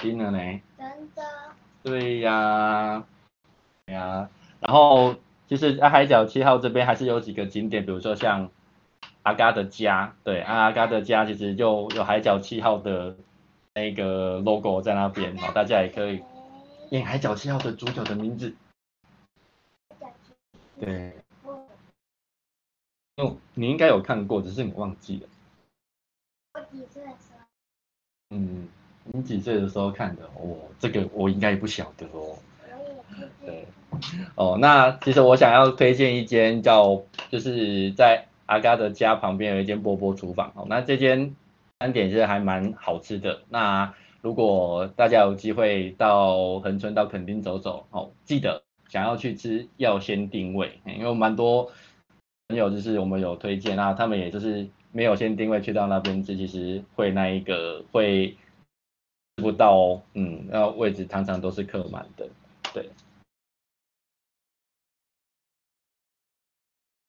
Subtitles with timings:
[0.00, 0.60] 丁了呢。
[0.76, 1.22] 真的。
[1.82, 3.04] 对呀，
[3.86, 4.28] 对呀。
[4.60, 5.16] 然后
[5.48, 8.50] 其实在海角七号这边还是有几个景点，比如说像
[9.22, 13.16] 阿嘎的家，对，阿嘎的家其实就有海角七号的
[13.74, 16.22] 那个 logo 在那边，好，大家也可以
[16.90, 18.54] 念海角七号的主角的名字。
[20.78, 21.12] 对。
[23.16, 25.28] 哦，你应该有看过，只是你忘记了。
[26.54, 27.44] 我几岁的时候？
[28.30, 28.68] 嗯，
[29.12, 30.22] 你几岁的时候看的？
[30.36, 32.36] 哦，这个我应该不晓得哦。
[33.44, 33.66] 对。
[34.36, 40.52] 哦，那其实我想要推荐一间叫，就是在阿嘎的家旁边有一间波波厨房。
[40.54, 41.34] 哦，那这间
[41.80, 43.42] 餐点其实还蛮好吃的。
[43.48, 43.92] 那
[44.22, 51.70] 如果大家有机会到恒春到垦丁走走，哦，记得想要去吃要先定位，因为蛮多。
[52.48, 58.36] 朋友就是我们有推荐，那他们也就是没有先定位去到那边吃，其实会那一个会
[59.40, 62.28] 不到哦，嗯，那位置常常都是客满的，
[62.72, 62.88] 对。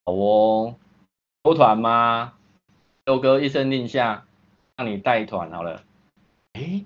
[0.05, 0.75] 好哦，
[1.43, 2.33] 揪团吗？
[3.05, 4.25] 六哥一声令下，
[4.75, 5.83] 让你带团好了。
[6.53, 6.85] 诶，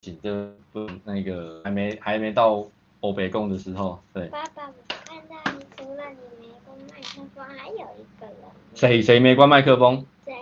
[0.00, 2.66] 紧着不那个还没还没到
[3.00, 4.28] 欧北贡的时候，对。
[4.28, 7.44] 爸爸，我看到你除了你没关麦克风。
[7.58, 8.36] 还有一个人，
[8.74, 10.06] 谁谁没关麦克风？
[10.24, 10.38] 这个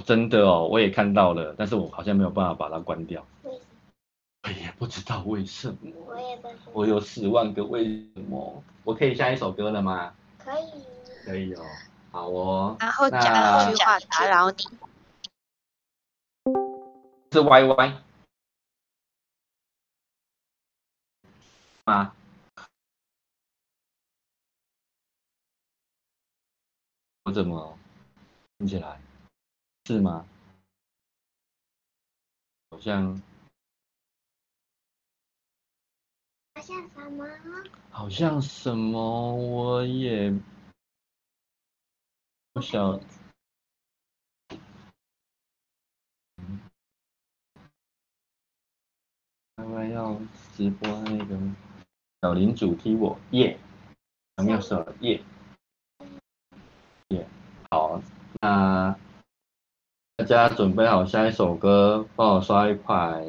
[0.00, 3.26] 哦，真的哦，我也看到了，但是我好像没有办法把它关掉。
[3.44, 5.76] 我也不知道为什么。
[6.06, 6.72] 我也不知道。
[6.72, 7.84] 我有十万个为
[8.14, 8.64] 什么。
[8.84, 10.14] 我可以下一首歌了吗？
[10.38, 10.82] 可以。
[11.24, 11.62] 可以哦，
[12.10, 12.76] 好哦。
[12.80, 14.56] 然后讲一句话打扰你。
[17.32, 18.02] 是 Y Y
[21.84, 22.12] 吗？
[27.24, 27.78] 我怎么
[28.58, 28.98] 听起来
[29.90, 30.24] 是吗？
[32.70, 33.20] 好像
[36.54, 37.26] 好像什么？
[37.90, 39.34] 好像什么？
[39.34, 40.32] 我也
[42.52, 43.00] 不晓。
[49.56, 50.14] 刚刚要
[50.54, 51.36] 直播那个
[52.22, 53.58] 小林主题我耶，
[54.36, 55.20] 有没有说耶？
[57.72, 58.00] 好，
[58.40, 58.96] 那
[60.20, 63.24] 大家准备好下一首歌，帮我刷一排。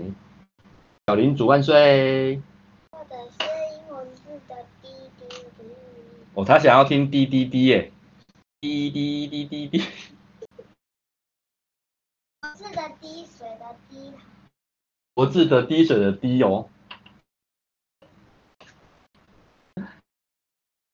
[1.07, 2.41] 小林主万岁！
[2.91, 3.47] 或者是
[3.77, 5.25] 英文字的滴滴
[5.57, 5.63] 滴。
[6.33, 7.93] 哦，他想要听滴滴滴耶，
[8.59, 9.81] 滴滴滴滴滴。
[12.41, 14.13] 我字的滴水的滴。
[15.13, 16.67] 我字的滴水的滴哦。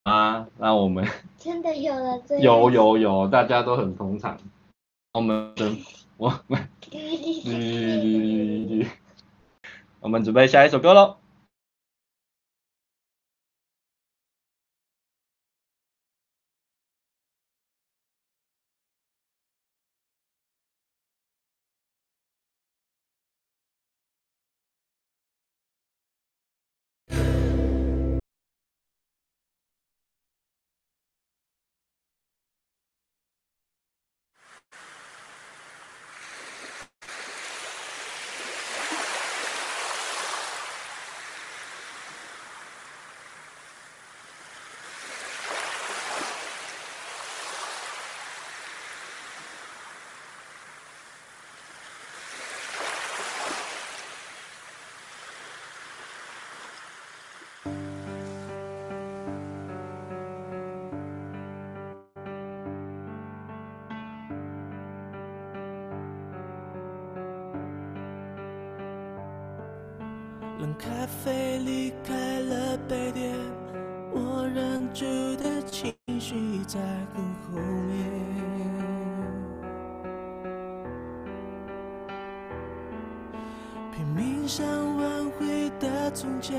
[0.04, 1.04] 啊，那我们
[1.36, 4.38] 真的有了这有有有，大家都很捧场。
[5.18, 5.52] 我们
[6.16, 6.68] 我们
[9.98, 11.16] 我们准备下一首歌喽。
[70.88, 73.36] 咖啡离开了杯垫，
[74.10, 75.04] 我忍住
[75.36, 76.80] 的情绪在
[77.12, 78.06] 很后面。
[83.94, 86.58] 拼命想挽回的从前，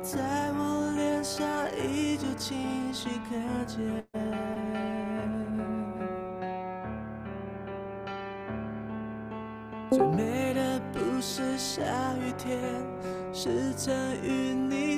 [0.00, 1.46] 在我脸上
[1.76, 4.02] 依旧清晰可见。
[9.90, 11.82] 最美的不是下
[12.16, 12.58] 雨天。
[13.34, 14.91] 是在与你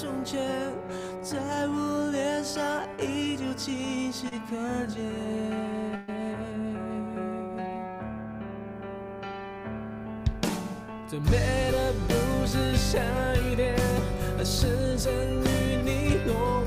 [0.00, 0.40] 从前，
[1.20, 1.36] 在
[1.68, 2.64] 我脸上
[2.98, 4.56] 依旧清晰可
[4.86, 5.02] 见。
[11.06, 12.14] 最美的不
[12.46, 12.98] 是下
[13.44, 13.76] 雨天，
[14.38, 16.64] 而是曾与你躲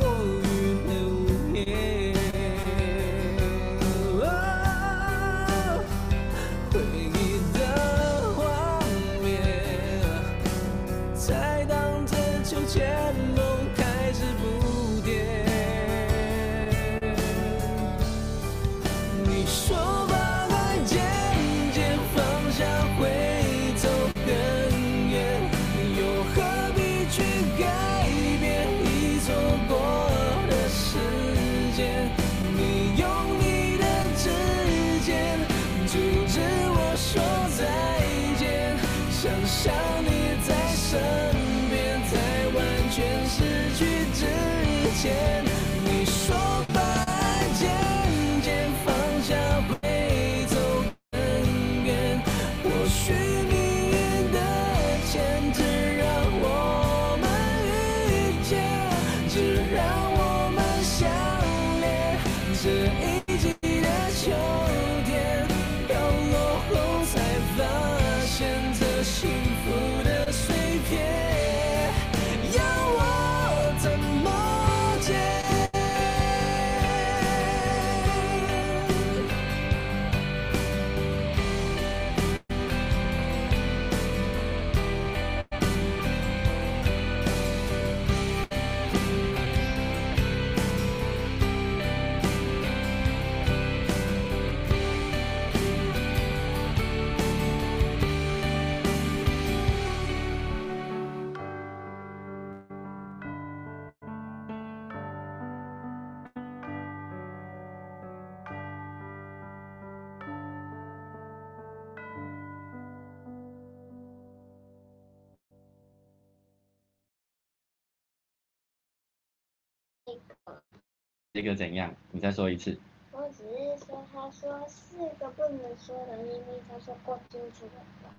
[121.33, 121.91] 这个怎样？
[122.11, 122.77] 你再说一次。
[123.11, 128.13] 我只是说，他说四个不能说的秘密，他说够清楚了吧？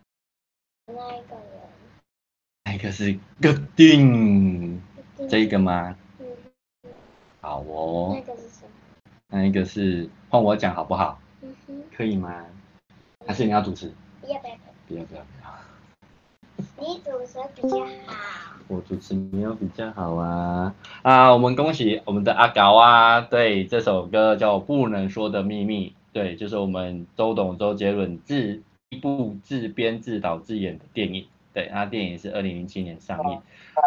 [0.87, 1.45] 那一个人，
[2.65, 4.83] 那个是个定，
[5.31, 5.97] 这一个吗？
[6.19, 6.27] 嗯，
[7.41, 8.21] 好哦那。
[8.23, 8.71] 个是什么？
[9.29, 11.21] 那一个是换我讲好不好？
[11.43, 12.45] 嗯哼，可以吗？
[13.25, 13.95] 还是你要主持？
[14.21, 14.57] 不要不要，
[14.89, 15.44] 不要不要不要。
[16.77, 18.55] 你主持比较好。
[18.67, 21.33] 我主持没有比较好啊啊！
[21.33, 23.21] 我们恭喜我们的阿高啊！
[23.21, 33.37] 对，这首歌叫《不能说的秘密》，对，就是我们周董周杰伦自一部自编自导自演的电影，对，他电影是二零零七年上映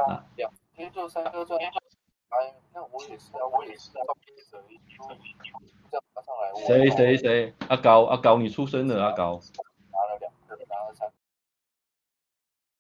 [0.08, 0.24] 啊。
[0.36, 4.02] 两天就三颗钻，哎，那我也是啊，我也是啊，
[5.90, 6.54] 这样马上来。
[6.68, 7.54] 谁谁谁？
[7.68, 9.42] 阿高阿高，你出生了，阿高。
[9.92, 11.14] 拿了两颗，拿了三颗。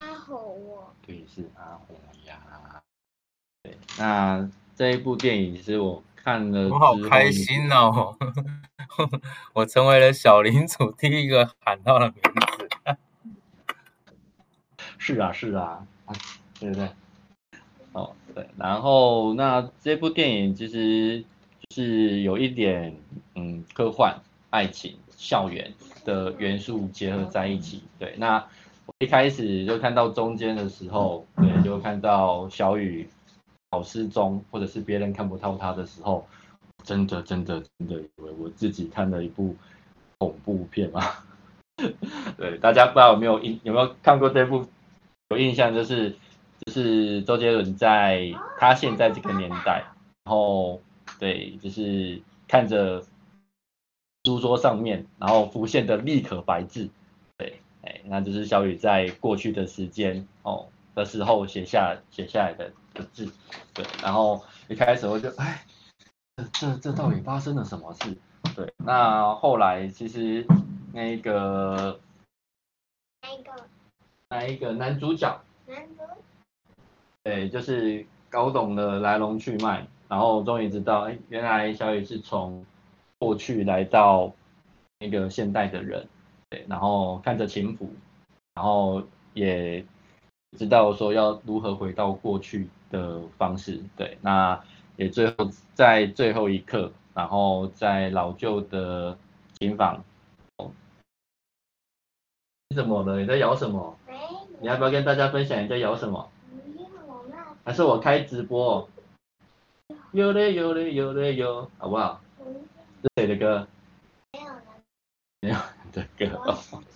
[0.07, 0.37] 阿红
[0.73, 2.39] 哦，对，是阿红呀。
[3.63, 8.17] 对，那这一部电影其实我看了，我好开心哦！
[9.53, 12.95] 我成为了小领主第一个喊到的名字。
[14.97, 16.15] 是啊，是啊，啊，
[16.59, 16.89] 对不对？
[17.91, 21.25] 哦，对，然后那这部电影其实
[21.69, 22.95] 就是有一点
[23.35, 24.17] 嗯科幻、
[24.51, 25.73] 爱情、校园
[26.05, 27.83] 的元素结合在一起。
[27.99, 28.47] 对，那。
[28.87, 33.07] 我一开始就看到中间的时候，对，就看到小雨
[33.69, 36.25] 好失踪，或者是别人看不到他的时候，
[36.83, 39.55] 真的真的真的以为我自己看了一部
[40.17, 41.01] 恐怖片嘛。
[42.37, 44.65] 对，大家不知道有没有印有没有看过这部？
[45.29, 46.11] 有印象就是
[46.61, 49.83] 就是周杰伦在他现在这个年代，
[50.23, 50.79] 然后
[51.19, 53.03] 对，就是看着
[54.23, 56.89] 书桌上面，然后浮现的立可白字，
[57.87, 63.31] 哎，那就是小雨在过去的时间哦的时候写下写下来的的字，
[63.73, 65.65] 对，然后一开始我就哎，
[66.35, 68.17] 这这这到底发生了什么事？
[68.55, 70.45] 对，那后来其实
[70.93, 71.99] 那个。
[73.19, 73.51] 那一个？
[74.29, 75.41] 那一个男主角？
[75.65, 76.03] 男主？
[77.23, 82.65] 对，就是搞懂了来龙去脉，然后终于知道，哎，原来小雨是从
[83.19, 84.31] 过去来到
[84.99, 86.07] 那个现代的人，
[86.49, 87.89] 对，然后看着琴谱，
[88.53, 89.85] 然后也
[90.57, 94.63] 知道说要如何回到过去的方式，对，那
[94.95, 99.17] 也最后在最后一刻，然后在老旧的
[99.59, 100.03] 琴房。
[102.69, 103.19] 你怎么了？
[103.19, 103.97] 你在摇什么？
[104.59, 106.29] 你要不要跟大家分享你在摇什么？
[107.63, 108.89] 还是我开直播？
[110.11, 112.21] 有嘞有嘞有嘞有，好不好？
[113.03, 113.67] 是谁的歌？
[114.31, 114.61] 没有了。
[115.41, 115.55] 没有
[115.91, 116.41] 的歌。
[116.45, 116.87] 我想听。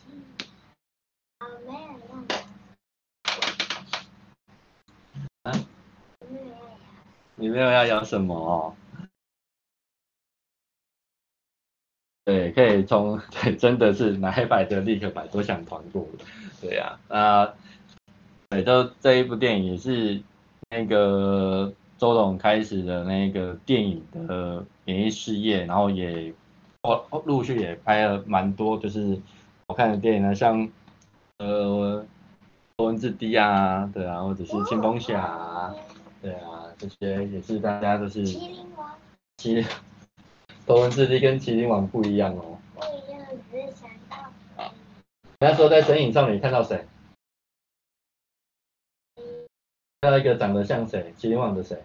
[5.43, 5.51] 啊，
[7.35, 8.75] 你没有要养什么？
[12.23, 16.25] 对，可以从 对，真的是哪一百的立可白都想团过的，
[16.61, 17.45] 对呀、啊，
[18.49, 20.21] 那对，就这一部电影也是
[20.69, 26.31] 那个周董开始的那个电影的演艺事业，然后也
[26.83, 29.19] 哦陆续也拍了蛮多就是
[29.67, 30.69] 好看的电影呢，像
[31.37, 32.05] 呃
[32.75, 35.75] 头文字 D 啊，对啊，或者是青蜂侠，啊
[36.21, 38.97] 对啊，这些也是大家都是麒麟王。
[39.37, 39.65] 麒
[40.65, 42.57] 头文字 D 跟麒麟王不一样哦。
[42.75, 43.21] 不一样，
[43.51, 44.31] 只是想到。
[44.55, 44.73] 好，
[45.39, 46.85] 那时候在神隐少女看到谁？
[50.01, 51.13] 看到一个长得像谁？
[51.17, 51.83] 麒麟王的谁？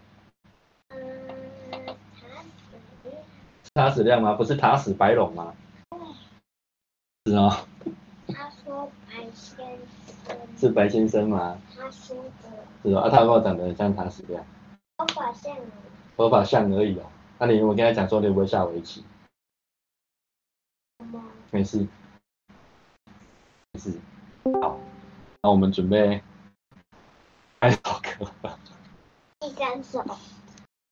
[3.76, 3.88] 亮。
[3.88, 4.32] 塔矢亮吗？
[4.32, 5.54] 不是塔矢白龙吗？
[5.90, 7.32] 对。
[7.32, 7.54] 是哦。
[8.28, 9.78] 他说白先
[10.24, 10.36] 生。
[10.56, 11.58] 是白先生吗？
[11.76, 12.30] 他说的。
[12.82, 14.44] 是哦，啊，他有没有长得很像塔矢亮？
[14.96, 15.54] 头发像。
[16.16, 17.02] 头发像而已哦。
[17.38, 19.04] 那你有没有跟他讲说你会不会下围棋？
[21.50, 21.86] 没事，
[23.72, 24.00] 没事。
[24.62, 24.80] 好，
[25.42, 26.22] 那我们准备
[27.60, 28.50] 开首歌。
[29.40, 30.02] 第三首。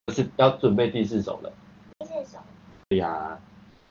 [0.05, 1.51] 不是要准备第四首了。
[2.95, 3.37] 对呀。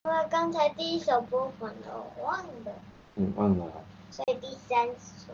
[0.06, 2.74] 因为刚才第一首播放了，我忘了。
[3.16, 3.66] 嗯，忘了。
[4.10, 5.34] 所以第三首。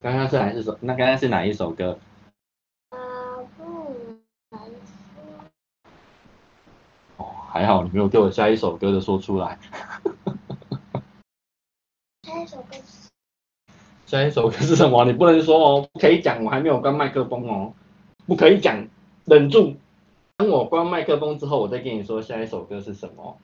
[0.00, 0.78] 刚刚是哪一首？
[0.80, 1.98] 那刚刚是哪一首歌？
[2.88, 2.96] 啊，
[3.58, 4.16] 不
[7.50, 9.58] 还好你没有给我下一首歌的说出来。
[12.26, 13.10] 下一首歌是？
[14.06, 15.04] 下一首歌是什么？
[15.04, 17.74] 你不能说哦，不可以讲，我还没有关麦克风哦，
[18.26, 18.88] 不可以讲，
[19.26, 19.76] 忍住。
[20.42, 23.38] 等我关麦克风之后，我再跟你说下一首歌是什么。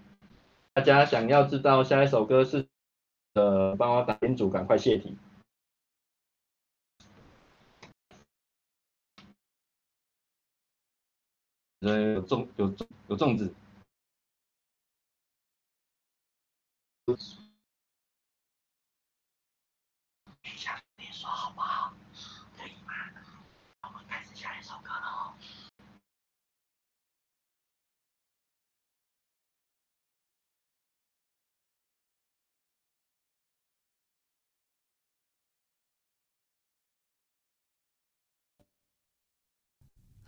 [0.72, 2.66] 大家想要知道下一首歌是？
[3.34, 5.16] 呃，帮我打编组，赶快泄题。
[11.82, 12.74] 呃，有粽有
[13.06, 13.54] 有粽子。
[17.06, 17.16] 等
[20.42, 21.94] 一下，你说好不好？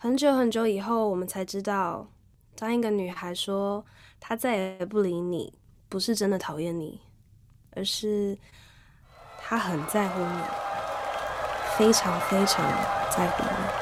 [0.02, 2.09] 很久很久以后，我们才知道，
[2.57, 3.85] 当一个女孩说
[4.19, 5.52] 她再也不理你。
[5.90, 7.02] 不是真的讨厌你，
[7.73, 8.38] 而是
[9.38, 10.42] 她很在乎你，
[11.76, 12.64] 非常非常
[13.11, 13.79] 在乎你。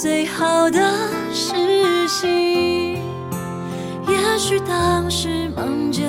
[0.00, 0.78] 最好的
[1.32, 1.52] 事
[2.06, 3.02] 情？
[4.06, 6.02] 也许当时忙着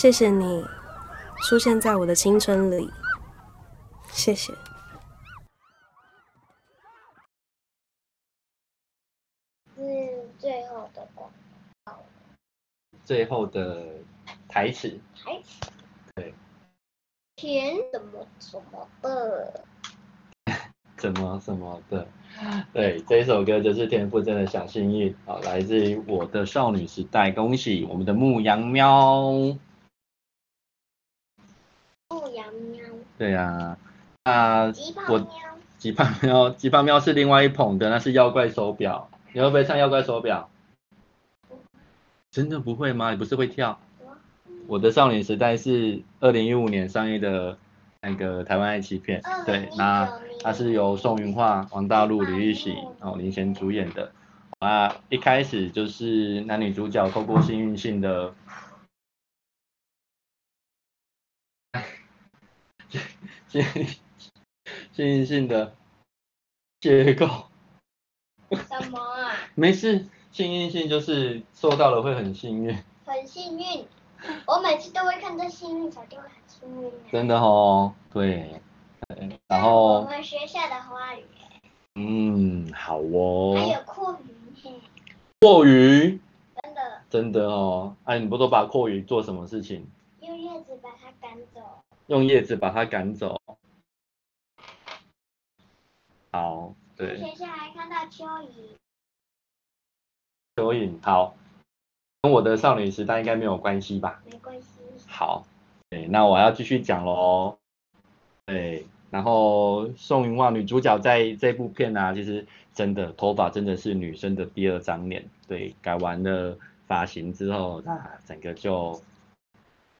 [0.00, 0.64] 谢谢你
[1.42, 2.88] 出现在我的青春里，
[4.10, 4.50] 谢谢。
[9.76, 11.30] 是最后的广
[11.84, 11.98] 告。
[13.04, 13.84] 最后的
[14.48, 14.98] 台词。
[15.22, 15.70] 台词。
[16.14, 16.32] 对。
[17.36, 19.64] 甜什么什么的。
[20.96, 22.08] 什么什么的。
[22.72, 29.30] 对，这一首歌就是田馥甄的小幸运，好，来自于我的少女时代，恭喜我们的牧羊喵。
[33.16, 33.76] 对呀、
[34.24, 34.72] 啊，啊，
[35.08, 35.26] 我
[35.78, 39.08] 吉胖喵，吉胖喵是另外一捧的，那是妖怪手表。
[39.32, 40.50] 你会不会唱妖怪手表？
[42.32, 43.12] 真的不会吗？
[43.12, 43.78] 你不是会跳？
[44.66, 47.56] 我的少女时代是二零一五年上映的
[48.02, 54.10] 那个台湾爱情片，对，那它是由宋云桦、王大陆、李玉玺然后领衔主演的。
[54.58, 58.34] 啊，一开始就是男女主角透过幸运性的。
[63.50, 63.64] 幸
[64.92, 65.74] 幸运性的
[66.78, 67.26] 结构。
[68.48, 69.32] 什么啊？
[69.56, 72.72] 没事，幸运性就是收到了会很幸运。
[73.04, 73.84] 很幸运，
[74.46, 76.92] 我每次都会看到幸运草，就会很幸运、啊。
[77.10, 78.60] 真的哦，对，
[79.48, 79.94] 然后。
[79.94, 81.24] 我们学校的花园。
[81.96, 83.56] 嗯，好哦。
[83.58, 84.70] 还有阔鱼。
[85.40, 86.20] 阔鱼，
[86.62, 87.02] 真的。
[87.10, 87.96] 真的哦。
[88.04, 89.84] 哎、啊，你不都把阔鱼做什么事情？
[90.20, 91.60] 用叶子把它赶走。
[92.06, 93.39] 用叶子把它赶走。
[96.32, 97.18] 好，对。
[97.18, 98.48] 接下来看到蚯蚓。
[100.56, 101.34] 蚯蚓，好。
[102.22, 104.22] 跟我的少女时代应该没有关系吧？
[104.30, 104.66] 没关系。
[105.06, 105.46] 好，
[105.88, 107.56] 对，那我要继续讲喽。
[108.44, 115.24] 对，然后宋云旺女主角在这部片啊，其实真的头发真的是女生的第二张脸。
[115.48, 119.00] 对，改完了发型之后，那整个就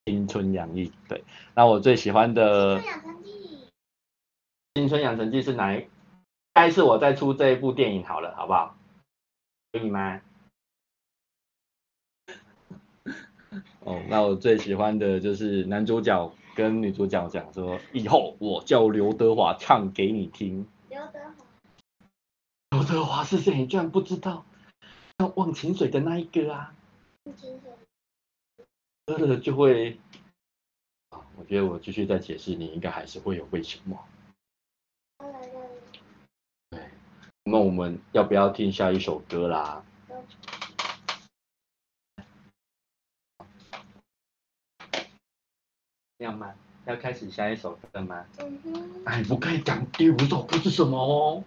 [0.05, 0.93] 青春洋溢。
[1.09, 3.31] 对，那我最喜欢的《青春养成记》，
[4.75, 5.87] 《青春养成记》是哪一？
[6.61, 8.77] 下一次我再出这一部电影好了，好不好？
[9.73, 10.20] 可以吗？
[13.81, 20.68] 哦，那我最喜欢的就是男主角跟女主角讲说，以后我叫刘德华唱给你听。
[20.90, 21.35] 刘德华，
[22.73, 23.57] 刘德华是谁？
[23.57, 24.44] 你居然不知道？
[25.18, 26.75] 像忘情水的那一个啊。
[27.25, 27.70] 忘情水。
[29.07, 29.99] 喝了就会。
[31.38, 33.99] 我觉得我继续再解释，你应该还是会有为什么。
[36.70, 36.88] 对，
[37.50, 39.82] 那我们要不要听下一首歌啦？
[46.16, 46.54] 这样吗？
[46.84, 48.24] 要开始下一首歌吗？
[48.38, 49.04] 嗯哼。
[49.04, 51.42] 哎，不可以讲第五首歌是什么哦。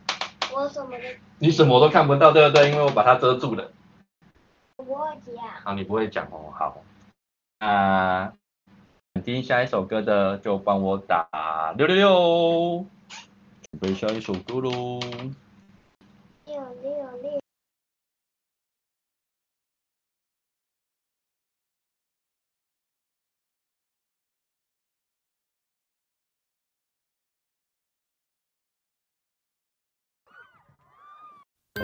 [0.53, 1.03] 我什么都。
[1.39, 2.69] 你什么都看不到，对不对？
[2.69, 3.71] 因为我把它遮住了。
[4.75, 5.47] 我不会讲。
[5.63, 6.51] 好，你不会讲哦。
[6.53, 6.83] 好。
[7.59, 8.33] 啊，
[9.23, 12.85] 听下一首歌的就帮我打六六六，
[13.71, 14.99] 准备下一首歌喽。
[31.75, 31.81] 你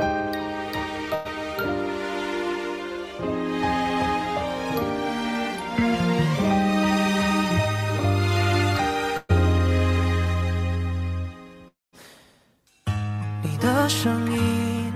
[13.59, 14.93] 的声音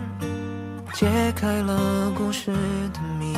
[0.93, 2.51] 解开了故事
[2.93, 3.35] 的谜语，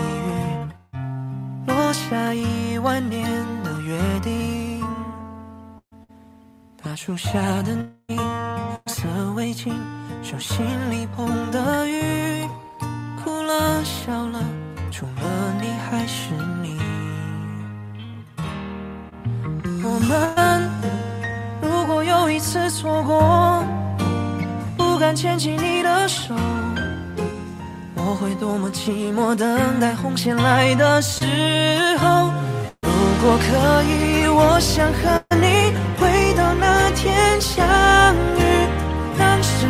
[1.67, 3.31] 落下一万年
[3.63, 4.85] 的约定。
[6.83, 7.73] 大树下的
[8.07, 9.73] 你，红色围巾。
[10.25, 12.49] 手心里捧的雨，
[13.23, 14.39] 哭了笑了，
[14.89, 15.21] 除了
[15.61, 16.33] 你还是
[16.63, 16.79] 你。
[19.83, 20.67] 我们
[21.61, 23.63] 如果有一次错过，
[24.75, 26.33] 不敢牵起你的手，
[27.93, 31.23] 我会多么寂寞，等待红线来的时
[31.99, 32.31] 候。
[32.81, 32.89] 如
[33.21, 35.21] 果可以，我想和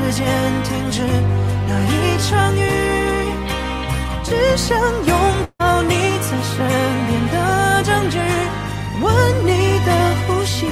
[0.06, 0.24] 时间
[0.63, 1.02] 停止
[1.68, 2.62] 那一场雨，
[4.24, 5.18] 只想拥
[5.58, 6.58] 抱你在身
[7.08, 8.20] 边的证据，
[9.02, 9.12] 吻
[9.44, 9.91] 你的
[10.28, 10.68] 呼吸。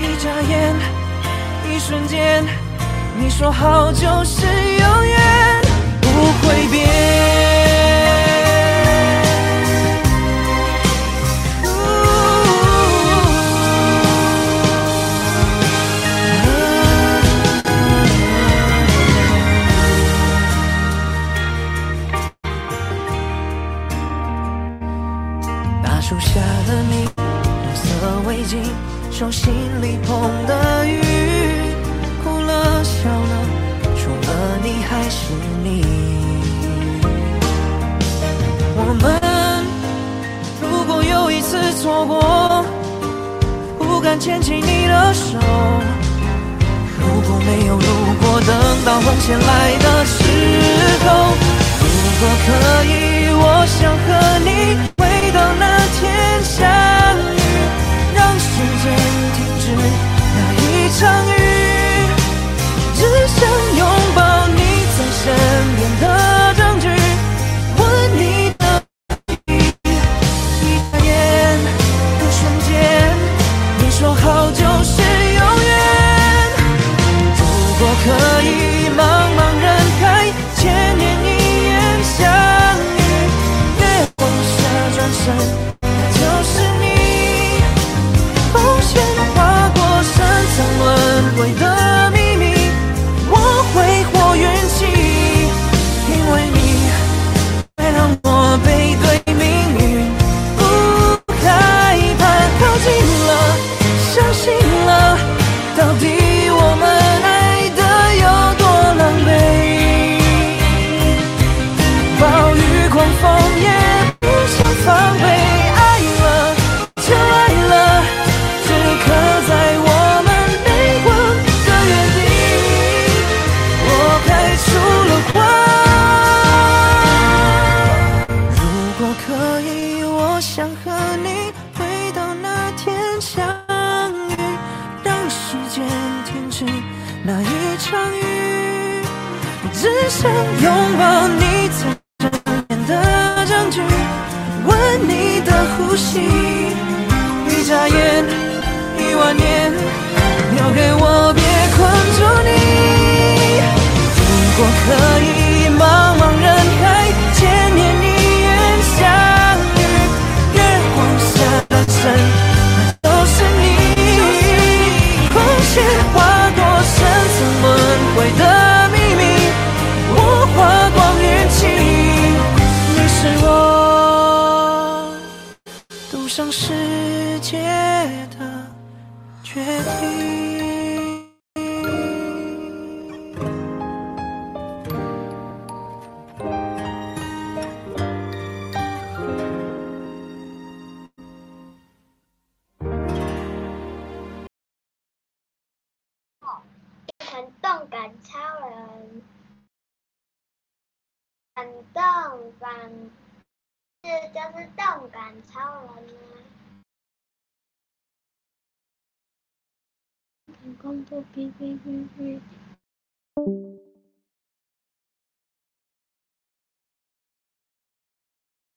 [0.00, 0.74] 一眨眼，
[1.70, 2.44] 一瞬间，
[3.20, 5.62] 你说好就是永远，
[6.00, 6.08] 不
[6.44, 7.07] 会变。
[29.10, 31.02] 手心里捧的雨，
[32.24, 33.34] 哭了笑了，
[33.98, 35.84] 除了你还是你。
[38.74, 39.20] 我们
[40.62, 42.64] 如果有一次错过，
[43.78, 45.36] 不敢牵起你的手。
[46.98, 47.86] 如果没有如
[48.22, 48.56] 果，等
[48.86, 50.24] 到红线来的时
[51.04, 51.36] 候，
[51.80, 51.86] 如
[52.18, 52.46] 果可
[52.86, 54.08] 以，我想和
[54.38, 54.48] 你
[54.96, 55.64] 回到那
[56.00, 56.56] 天相
[57.36, 57.47] 遇。
[58.28, 58.46] 让时
[58.82, 58.94] 间
[59.32, 60.62] 停止那一
[60.98, 61.00] 场
[61.32, 61.34] 雨，
[62.94, 63.40] 只想
[63.78, 63.82] 拥
[64.14, 64.20] 抱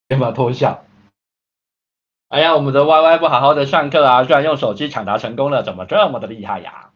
[0.09, 0.83] 先把脱下。
[2.27, 6.91] 哎呀，我们的 Y Y 不好好的上课啊，居然用手机抢答成功了，怎么这么的厉害呀？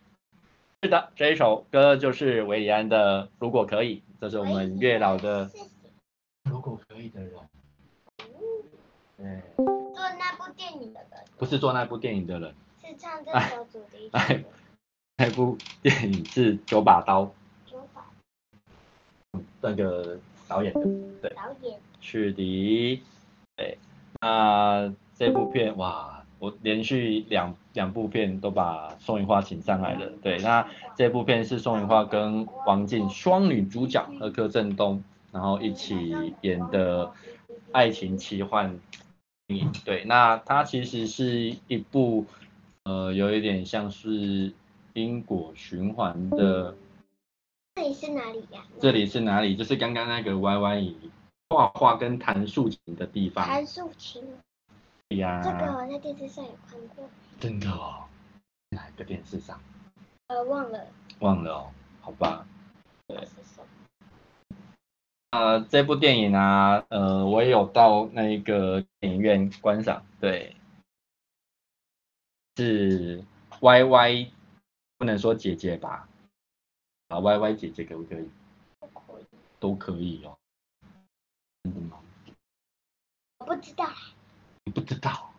[0.82, 5.48] 是的，这一首歌就是韦礼安的《如果可以》，这是我们月老的
[6.44, 7.34] 《如果可以》的人。
[9.18, 14.46] 对，做那部电影的人，不是做那部电影的人，是唱这首主题曲
[15.18, 17.32] 那部电影是九把刀，
[17.66, 18.06] 九把，
[19.62, 20.82] 那个导演的，
[21.22, 23.02] 对，导演，是的，
[23.56, 23.78] 对，
[24.22, 35.02] 那这部片哇，我连续两两部片都把宋芸花请上来了，对，那这部片是宋芸花跟王静双女主角和柯震东，
[35.32, 37.12] 然后一起演的
[37.72, 38.78] 爱情奇幻。
[39.48, 42.26] 电影，对，那它其实是一部，
[42.84, 44.52] 呃，有一点像是
[44.96, 46.74] 因果循环的。
[47.76, 48.66] 这里是哪里呀？
[48.80, 49.56] 这里是哪里？
[49.56, 51.12] 就是刚刚那个 Y Y 椅
[51.50, 53.46] 画画跟弹竖琴的地方。
[53.46, 54.24] 弹竖琴。
[55.10, 55.42] 对呀。
[55.44, 57.08] 这个我在电视上有看过。
[57.40, 58.06] 真的哦？
[58.70, 59.60] 哪个电视上？
[60.28, 60.88] 呃，忘了。
[61.20, 62.48] 忘了哦，好吧。
[63.08, 63.28] 对。
[65.32, 70.56] 呃，这部电影啊，呃，我也有到那个电影院观赏，对，
[72.56, 73.22] 是
[73.60, 74.32] Y Y，
[74.98, 76.08] 不能说姐姐吧？
[77.10, 78.30] 啊，Y Y 姐姐可不可以？
[78.80, 79.26] 都可以。
[79.60, 80.38] 都可以哦。
[81.64, 82.00] 真的吗？
[83.40, 83.88] 我不知道。
[84.64, 85.34] 你不知道？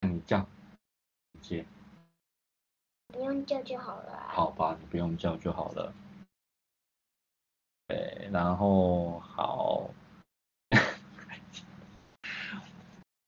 [0.00, 0.40] 那你叫
[1.40, 1.66] 姐姐。
[3.08, 4.28] 不用叫就好了啊。
[4.32, 5.92] 好吧，你不用叫就好了。
[7.86, 9.90] 对，然后好，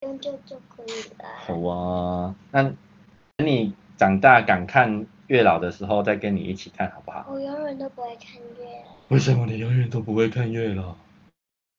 [0.00, 1.28] 用叫就可以了。
[1.38, 7.26] 好啊，那等你长大敢看月老的时候，再跟你一起看好不好？
[7.28, 8.92] 我永远都不会看月老。
[9.08, 10.96] 为什么你永远都不会看月老？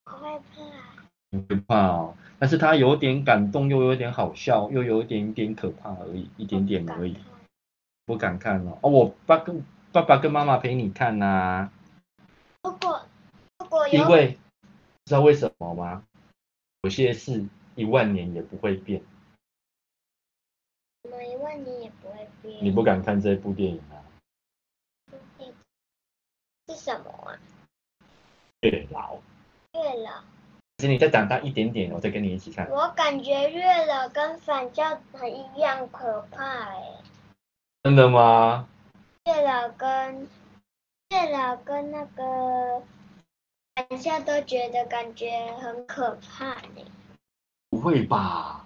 [0.05, 0.61] 我害怕。
[1.31, 7.17] 你会怕哦，但是他有点感动，又有点好笑，又有一点点可怕而已，一点点而已。
[8.05, 11.71] 不敢看哦，哦，我爸跟爸爸跟妈妈陪你看呐、啊。
[12.63, 13.01] 如果
[13.59, 14.37] 如果因为
[15.05, 16.03] 知道为什么吗？
[16.83, 19.01] 有些事一万年也不会变。
[21.03, 22.04] 什么一万年也不会变？
[22.61, 24.01] 你不敢看这部电影啊？
[26.67, 27.37] 是什么啊？
[28.61, 29.15] 月老。
[29.73, 30.23] 月老。
[30.77, 32.69] 其实你再长大一点点，我再跟你一起看。
[32.69, 37.01] 我感觉月老跟反教很一样可怕哎。
[37.83, 38.67] 真的吗？
[39.25, 40.27] 月老跟。
[41.09, 42.81] 月老跟那个
[43.75, 45.29] 反校都觉得感觉
[45.59, 46.83] 很可怕呢。
[47.69, 48.65] 不会吧？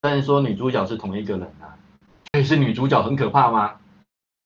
[0.00, 1.77] 但是说女主角是同一个人啊，
[2.38, 3.80] 所以是女主角很可怕吗？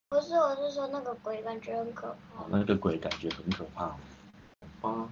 [0.09, 2.43] 不是，我是说那个鬼感觉很可怕。
[2.49, 3.85] 那个鬼感觉很可怕。
[4.81, 5.07] 啊，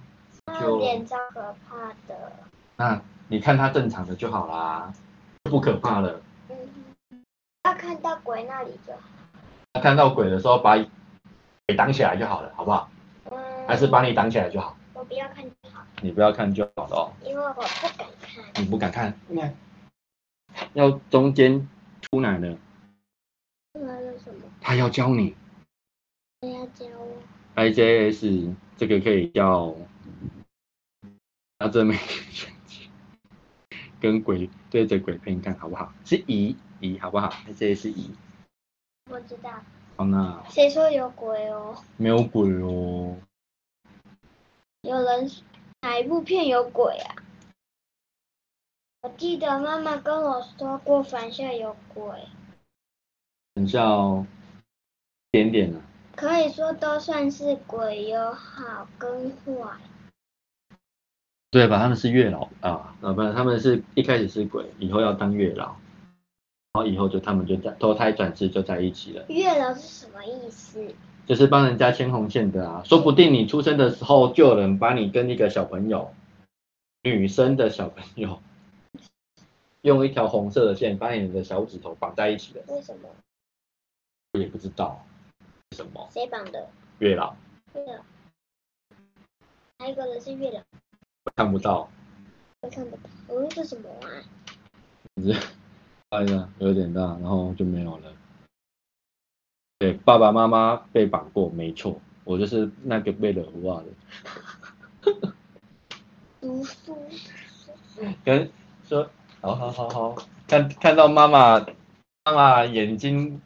[0.59, 2.31] 就脸超可怕的。
[2.77, 4.91] 那你看他正常的就好啦，
[5.43, 6.19] 不可怕了。
[6.49, 7.23] 嗯，
[7.65, 9.01] 要看到鬼那里就好。
[9.73, 10.75] 他看到鬼的时候把。
[11.67, 12.89] 给挡起来就好了，好不好？
[13.29, 13.37] 嗯。
[13.67, 14.75] 还是把你挡起来就好。
[14.95, 15.85] 我不要看就好。
[16.01, 17.13] 你不要看就好了哦。
[17.23, 18.07] 因为我不敢看。
[18.55, 19.13] 你不敢看？
[19.29, 19.53] 应该
[20.73, 21.69] 要中间
[22.01, 22.57] 出来的。
[24.61, 25.35] 他要教你。
[26.39, 27.17] 他要教我。
[27.55, 29.75] IJS 这个可以叫，
[31.59, 31.99] 拿着美
[33.99, 35.91] 跟鬼对着鬼片看好不好？
[36.05, 38.15] 是乙乙好不好？IJS 是乙。
[39.09, 39.51] 我知道。
[39.97, 40.43] 好那。
[40.49, 41.75] 谁说有鬼哦？
[41.97, 43.17] 没有鬼哦。
[44.81, 45.29] 有人
[45.81, 47.15] 哪一部片有鬼啊？
[49.01, 52.03] 我记得妈妈跟我说过，反校有鬼。
[53.55, 54.25] 返校
[55.31, 55.81] 点点啊。
[56.15, 59.77] 可以说都算是鬼，有好跟坏。
[61.49, 61.79] 对吧？
[61.79, 65.75] 他们是月老啊，啊不，他们是一开始是鬼，以后要当月老，
[66.73, 69.25] 然后以后就他们就在投胎转世就在一起了。
[69.27, 70.93] 月老是什么意思？
[71.25, 76.13] 就是帮人家牵红线的啊，说不定你出生的时候就有人把你跟一个小朋友，
[77.03, 78.41] 女生的小朋友，
[79.81, 82.61] 用一条红色的线把你的小指头绑在一起的。
[82.67, 83.09] 为什么？
[84.33, 85.10] 我也不知道为
[85.71, 86.07] 什么。
[86.11, 86.69] 谁绑的？
[86.99, 87.35] 月老。
[87.73, 88.03] 月老。
[89.79, 90.61] 还有一个人是月老。
[91.35, 91.89] 看不到，
[92.61, 94.09] 我看不到，我这什么啊？
[95.17, 95.33] 是，
[96.09, 98.13] 哎呀，有点大，然后就没有了。
[99.79, 105.33] 对，爸爸妈妈被绑过，没错，我就是那个被惹蛊的。
[106.41, 106.97] 读书。
[108.25, 108.51] 跟
[108.87, 109.09] 说，
[109.41, 110.15] 好好好好，
[110.47, 111.65] 看看到妈妈，
[112.25, 113.41] 妈妈眼睛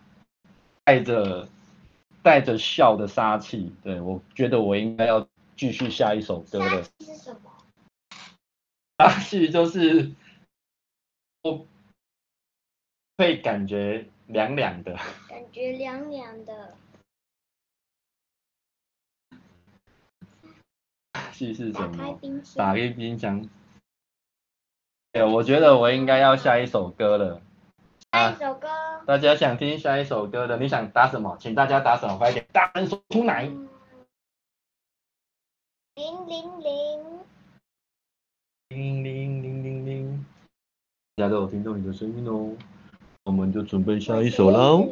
[0.84, 1.48] 带着
[2.26, 6.84] 带着笑的杀气，对，我觉得我应该要继续下一首歌了。
[7.02, 7.52] 是什么？
[8.98, 10.12] 杀气就是
[11.44, 11.68] 我
[13.20, 14.96] 会感觉凉凉的，
[15.30, 16.76] 感觉凉凉的。
[21.14, 21.96] 杀气是什么？
[21.96, 22.58] 打开冰箱。
[22.58, 23.50] 打开冰箱。
[25.12, 27.40] 对，我觉得我应该要下一首歌了。
[28.12, 28.68] 下一首歌。
[28.68, 31.38] 啊，大家想听下一首歌的，你想打什么？
[31.40, 32.18] 请大家打什么？
[32.18, 33.44] 快点，大声说出来。
[35.94, 37.20] 零零零。
[38.70, 40.26] 零零零零零，
[41.16, 42.58] 大家都有听到你的声音哦，
[43.26, 44.92] 我们就准备下一首喽。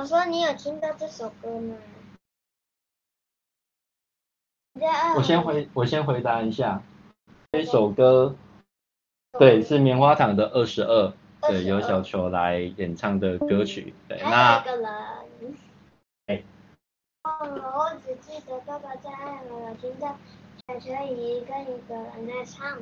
[0.00, 1.76] 我说你有听到这首歌吗？
[5.14, 6.82] 我先回我先回答一下，
[7.52, 8.34] 这首歌，
[9.38, 14.64] 对，是棉花糖的二十二，对，由小球来演唱的歌曲，对，那。
[16.28, 16.42] 哎。
[17.24, 20.16] 哦，我只记得爸爸在爱我，我听到
[20.66, 22.78] 小球一个一个人在唱。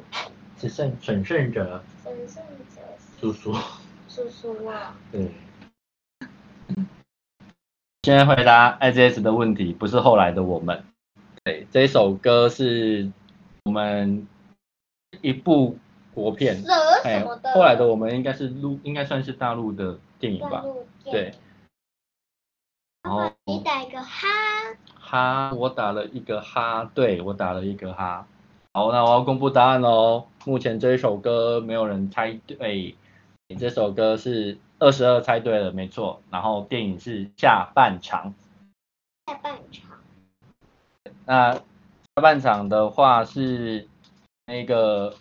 [0.57, 1.83] 只剩胜胜者。
[2.05, 2.41] 胜胜
[2.77, 2.81] 者。
[3.21, 3.53] 叔叔。
[4.09, 4.95] 叔叔啊。
[5.11, 5.29] 对。
[8.09, 10.83] 先回答 IGS 的问题，不是后来的我们。
[11.45, 13.13] 对，这首歌是
[13.67, 14.27] 我们
[15.21, 15.77] 一部
[16.15, 16.57] 国片，
[17.05, 17.23] 哎，
[17.55, 20.65] 后来的我们应该是录，应该算是大陆的电影吧？
[21.05, 21.35] 对。
[23.03, 24.27] 然后你打一个哈。
[24.99, 28.27] 哈，我打了一个哈，对，我打了一个哈。
[28.73, 30.25] 好，那我要公布答案喽。
[30.47, 32.97] 目前这一首歌没有人猜对，
[33.59, 34.57] 这首歌是。
[34.81, 36.23] 二十二猜对了，没错。
[36.31, 38.33] 然后电影是下半场。
[39.27, 39.99] 下半场。
[41.27, 41.63] 那下
[42.23, 43.89] 半场的话是
[44.47, 45.17] 那个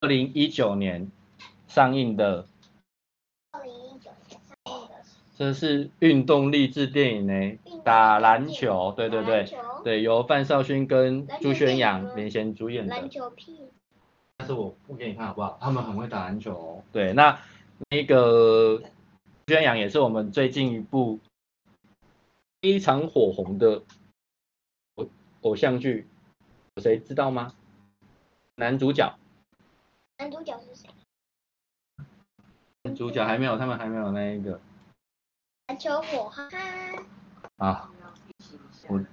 [0.00, 1.10] 二零一九年
[1.66, 2.46] 上映的。
[3.52, 4.94] 二零一九年上映的。
[5.38, 9.48] 这是运动励志电影呢，打篮球，对对对，
[9.82, 12.94] 对，由范少勋跟朱轩洋领衔主演的。
[12.94, 13.62] 篮球屁。
[14.36, 15.56] 但是我不给你看好不好？
[15.58, 16.82] 他们很会打篮球哦。
[16.92, 17.38] 对，那。
[17.90, 18.82] 那个
[19.46, 21.20] 宣扬也是我们最近一部
[22.60, 23.82] 非常火红的
[24.96, 25.08] 偶
[25.42, 26.06] 偶像剧，
[26.74, 27.54] 有谁知道吗？
[28.56, 29.16] 男主角？
[30.18, 30.88] 男主角是谁？
[32.82, 34.60] 男主角还没有，他们还没有那一个
[35.68, 37.04] 篮球火哈哈
[37.58, 37.90] 啊！
[38.88, 39.04] 我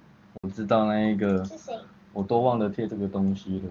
[0.42, 1.78] 我知道那一个是谁？
[2.12, 3.70] 我都忘了贴这个东西了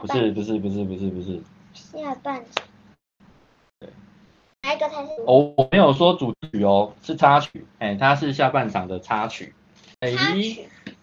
[0.00, 1.42] 不是不是不是不是不是
[1.72, 2.68] 下半场。
[4.62, 5.10] 哪一个才是？
[5.26, 7.66] 哦，我没有说主题曲哦，是插曲。
[7.78, 9.54] 哎，它是下半场的插曲。
[10.00, 10.12] 哎，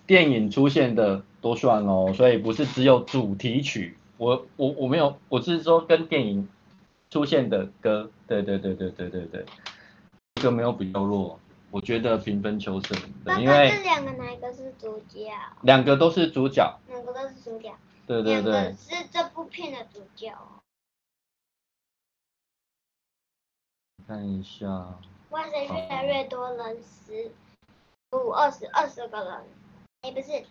[0.08, 3.98] 电影出现的都算哦，所以不是只有主题曲。
[4.18, 6.48] 我我我没有，我是说跟电影
[7.10, 8.10] 出现的歌。
[8.28, 9.46] 对对对对对对对，
[10.36, 11.40] 这个没有比较弱。
[11.72, 12.96] 我觉得平分秋色。
[13.40, 15.32] 因为这两个哪一个是主角？
[15.62, 16.80] 两个都是主角。
[16.88, 17.72] 两个都是主角。
[18.08, 18.76] 对对对。
[18.78, 20.34] 是这部片的主角。
[24.10, 24.66] 看一下，
[25.30, 27.30] 哇塞，越来越多人，十
[28.18, 29.44] 五、二十、二十个人，
[30.02, 30.44] 哎，不是，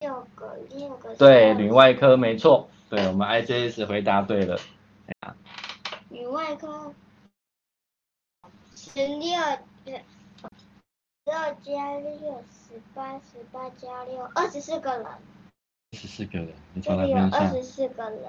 [0.00, 1.14] 六个，六个。
[1.14, 4.58] 对，女外科没错，对，我们 IJS 回答对了。
[6.08, 6.92] 女外科，
[8.74, 9.38] 十六，
[9.84, 9.92] 十
[11.26, 15.06] 六加六，十八，十八加六，二十四个人。
[15.06, 15.20] 二
[15.92, 18.20] 十四个人，你这里有二十四个人，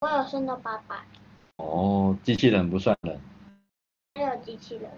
[0.00, 0.96] 我有算到八百。
[1.58, 3.20] 哦，机器人不算人。
[4.22, 4.90] 还有机器人，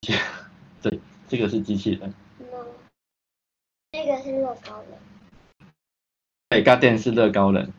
[0.80, 0.98] 对，
[1.28, 2.08] 这个是机器人。
[2.38, 2.66] No，
[3.92, 4.98] 这个是乐高人。
[6.48, 7.70] 对，家电是乐高人。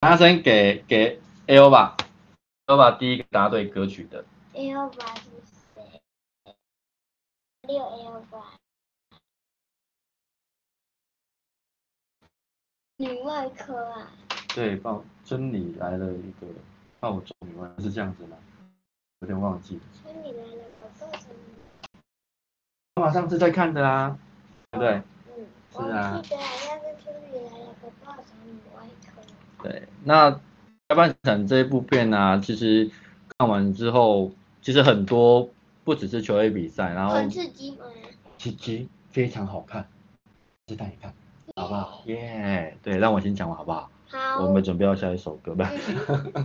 [0.00, 1.96] 大声给给 L 吧
[2.66, 4.24] ，L 吧，第一个答对歌曲的。
[4.54, 5.30] L 吧是
[5.74, 6.02] 谁？
[7.68, 8.56] 六 L 吧。
[12.96, 14.10] 女外科啊。
[14.52, 16.48] 对，报真理来了一个
[17.00, 18.36] 澳洲女外，是这样子吗？
[19.20, 19.78] 有点忘记
[22.96, 24.16] 我马上是在看的啦，
[24.70, 25.02] 对不对？
[25.36, 26.22] 嗯，是啊。
[29.62, 30.30] 对，那
[30.88, 32.90] 下半场这一部片呢、啊，其实
[33.36, 35.50] 看完之后，其实很多
[35.84, 37.84] 不只是球类比赛，然后很刺激吗？
[38.38, 39.86] 刺激，非常好看，
[40.66, 41.12] 值得你看，
[41.56, 42.02] 好不好？
[42.06, 43.90] 耶、yeah，对，让我先讲完好不好？
[44.08, 44.46] 好。
[44.46, 45.70] 我们准备要下一首歌吧。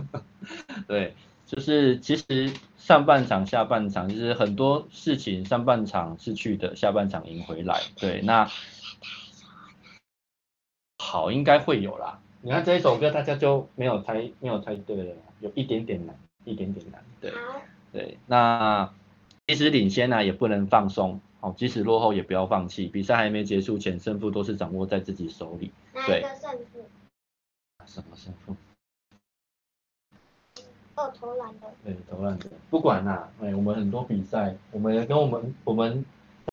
[0.86, 1.14] 对。
[1.46, 7.80] 就是其实上半场、下半场，就是很多事情上半场失去的，下半场赢回来。
[7.96, 8.50] 对，那
[10.98, 12.20] 好，应该会有啦。
[12.42, 17.04] 你看这一首歌，大家就没有猜，没有猜对了，有一点点难，一点点难。
[17.20, 17.32] 对，
[17.92, 18.18] 对。
[18.26, 18.92] 那
[19.46, 21.20] 即使领先呢、啊，也不能放松。
[21.40, 22.86] 好，即使落后也不要放弃。
[22.86, 25.70] 比赛还没结束前，胜负都是掌握在自己手里。
[26.06, 26.24] 对。
[27.84, 28.56] 什么胜负？
[30.96, 31.66] 哦，投篮的。
[31.84, 36.04] 对，投篮的，不管啦、啊，哎，我们很多比赛，我们也跟我们我们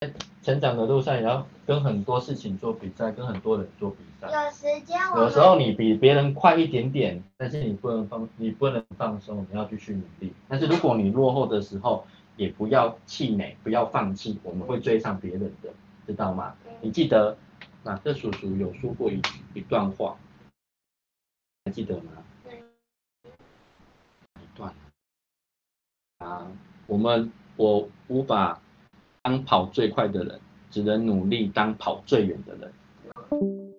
[0.01, 4.27] 在成长的路上，也要跟很多事情做比赛，跟很多人做比赛。
[4.27, 10.33] 有时间，有时候你比别人快一点点，但是你不能放，你不能放松，你要继续努力。
[10.49, 15.69] 但是如果你落后的时候，也不要气馁，不要放弃，我们会追上别人的，
[16.05, 16.53] 知道吗？
[16.81, 17.37] 你记得，
[17.83, 19.21] 马克叔叔有说过一
[19.53, 20.17] 一段话，
[21.63, 22.11] 还记得吗？
[26.19, 26.47] 啊，
[26.87, 28.61] 我们我无法
[29.21, 30.39] 当跑最快的人，
[30.69, 32.73] 只能努力当跑最远的人。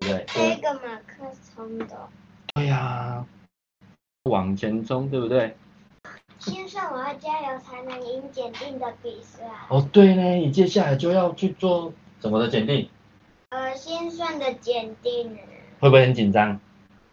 [0.01, 2.09] 对，这个马克冲的。
[2.55, 3.27] 对呀、啊，
[4.25, 5.57] 往前冲，对不对？
[6.39, 9.45] 先算我要加油才能赢检定的比赛。
[9.71, 12.91] 哦，对呢，你接下来就要去做什么的检定？
[13.49, 15.39] 呃，心算的检定。
[15.81, 16.61] 会不会很紧张？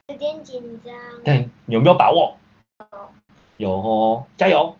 [0.07, 0.93] 有点紧张。
[1.23, 2.37] 但有没有把握？
[2.79, 3.11] 有，
[3.61, 4.75] 有哦，加油！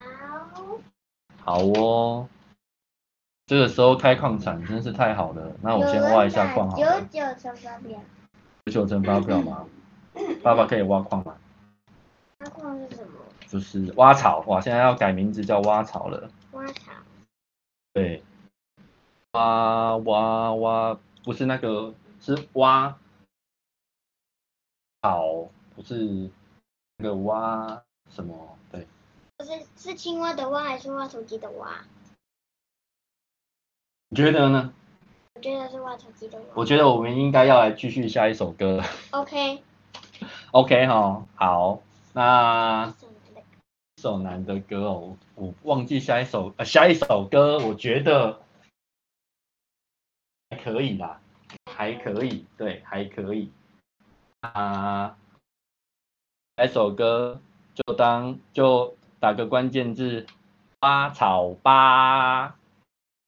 [0.00, 0.78] 好。
[1.44, 2.26] 好哦。
[3.44, 5.54] 这个时候开矿产真是太好了。
[5.60, 7.02] 那我先挖一下矿好了。
[7.02, 8.00] 九九乘法表。
[8.64, 9.66] 九九乘法表吗？
[10.42, 11.36] 爸爸可以挖矿吗？
[12.38, 13.20] 挖矿是什么？
[13.48, 14.62] 就是挖草哇！
[14.62, 16.30] 现在要改名字叫挖草了。
[16.52, 16.92] 挖草。
[17.92, 18.24] 对。
[19.32, 22.96] 挖挖挖，不是那个，是挖
[25.02, 26.30] 草，不是
[26.96, 28.58] 那个挖什么？
[28.70, 28.86] 对。
[29.38, 31.84] 不是，是青蛙的蛙还是挖土机的挖？
[34.08, 34.72] 你觉得呢？
[35.34, 36.44] 我觉得是挖土机的挖。
[36.54, 38.82] 我觉得我们应该要来继续下一首歌。
[39.10, 39.62] OK。
[40.52, 41.82] OK 哈，好，
[42.14, 42.94] 那
[43.96, 48.40] 一首难的歌哦，我忘记下一首，呃，下一首歌我觉得
[50.48, 51.20] 还可以啦，
[51.70, 53.52] 还可以，对，还可以。
[54.40, 55.18] 啊，
[56.56, 57.42] 下一首歌
[57.76, 60.26] 就当就打个关键字，
[60.80, 62.56] 花草吧，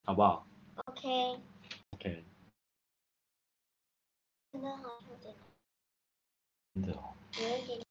[0.07, 0.47] 好不好
[0.87, 1.39] ？OK。
[1.91, 2.25] OK。
[4.51, 5.35] 真的好有点。
[6.75, 7.13] 真的哦。
[7.39, 7.88] 有一点。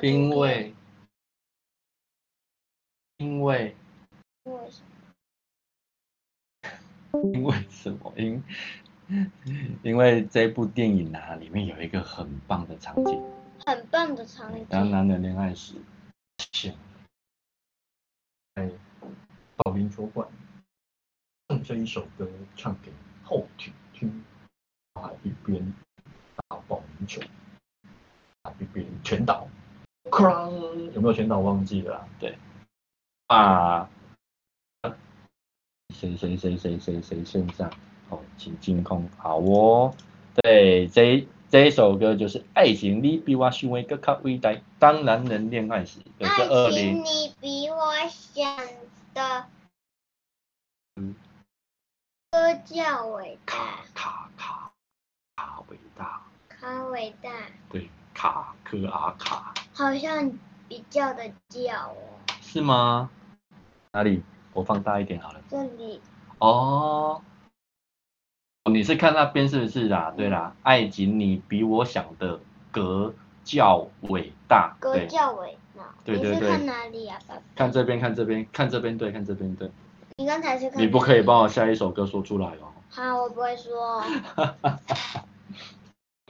[0.00, 0.06] 的？
[0.08, 0.74] 因为
[3.18, 3.76] 因为
[4.44, 4.82] 因为什
[7.34, 8.12] 因为什么？
[8.16, 8.42] 因
[9.82, 13.22] 因为这部电影啊，里面有一个很棒的场景，
[13.66, 14.66] 很棒的场景。
[14.68, 15.74] 当男人恋爱时，
[18.54, 18.70] 在
[19.56, 20.28] 保龄球馆。
[21.50, 22.92] 用这一首歌唱给
[23.24, 24.22] 后庭听，
[24.92, 25.72] 啊，一边
[26.36, 27.22] 打保龄球，
[28.42, 29.48] 啊，一边全倒，
[30.10, 30.50] 哐，
[30.92, 32.06] 有没有全倒忘记了？
[32.18, 32.36] 对，
[33.28, 33.88] 啊，
[35.94, 37.70] 谁谁谁谁谁谁身上？
[38.10, 39.94] 哦，请净空，好哦。
[40.42, 46.76] 对，这这一首歌就是《爱情你比我想的更加伟大》，当男人恋爱时，也是二零。
[47.00, 48.56] 爱情你比我想
[49.14, 49.46] 的。
[50.96, 51.14] 嗯。
[52.30, 53.54] 歌叫伟大，
[53.94, 54.70] 卡卡
[55.36, 57.30] 卡伟大，卡伟大，
[57.70, 57.88] 对，
[58.18, 60.32] 卡科阿卡，好像
[60.68, 61.94] 比较的叫哦，
[62.40, 63.08] 是吗？
[63.92, 64.24] 哪里？
[64.52, 65.40] 我放大一点好了。
[65.48, 66.00] 这里。
[66.38, 67.22] 哦，
[68.64, 70.12] 你是看那边是不是啦？
[70.16, 72.40] 对啦，爱情你比我想的
[72.72, 73.14] 格
[73.44, 76.50] 叫伟大，格叫伟大，对对对。
[76.50, 77.16] 看哪里啊？
[77.28, 77.42] 爸爸？
[77.54, 79.70] 看这边，看这边，看这边，对，看这边，对。
[80.16, 82.72] 你刚才是看，你不可以帮我下一首歌说出来哦。
[82.90, 84.02] 好，我不会说。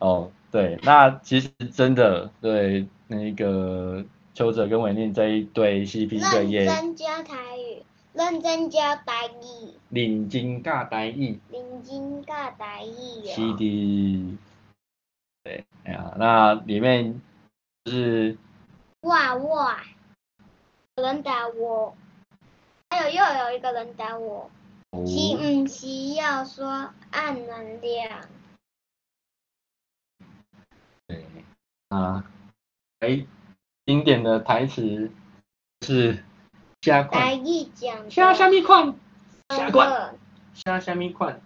[0.00, 6.64] 哦，对，那其实真的对那个邱泽跟伟宁这一对 CP 对也。
[6.64, 9.74] 认真教台语，认真教台语。
[9.90, 11.38] 认真教台语。
[11.50, 13.26] 认真教台语。
[13.26, 14.38] 是的。
[15.44, 17.20] 对，哎呀，那里面
[17.84, 18.36] 就是。
[19.02, 19.82] 哇哇！
[20.96, 21.94] 有人打我。
[22.90, 24.50] 还有又有一个人打我，
[25.06, 28.28] 需唔需要说暗能量？
[31.06, 31.24] 对
[31.90, 32.24] 啊，
[33.00, 33.26] 哎，
[33.84, 35.10] 经典的台词
[35.82, 36.24] 是
[36.80, 37.18] 加快。
[37.18, 38.08] 来一讲。
[38.08, 38.94] 加虾米款？
[39.48, 40.14] 加快。
[40.54, 41.40] 加虾米款？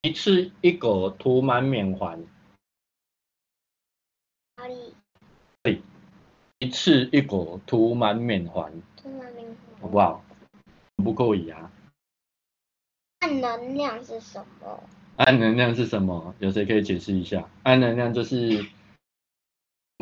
[0.00, 2.24] 一次一个涂满面环。
[4.56, 4.94] 哪里？
[5.62, 5.82] 对，
[6.58, 8.72] 一次一个涂满面环。
[8.96, 9.56] 涂满面环。
[9.82, 10.24] 好不好？
[10.96, 11.70] 不可以啊。
[13.20, 14.82] 暗能量是什么？
[15.16, 16.34] 暗能量是什么？
[16.38, 17.46] 有谁可以解释一下？
[17.62, 18.66] 暗能量就是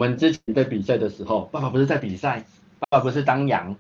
[0.00, 2.42] 我们之前在比赛的时候，爸爸不是在比赛，
[2.78, 3.76] 爸爸不是当羊。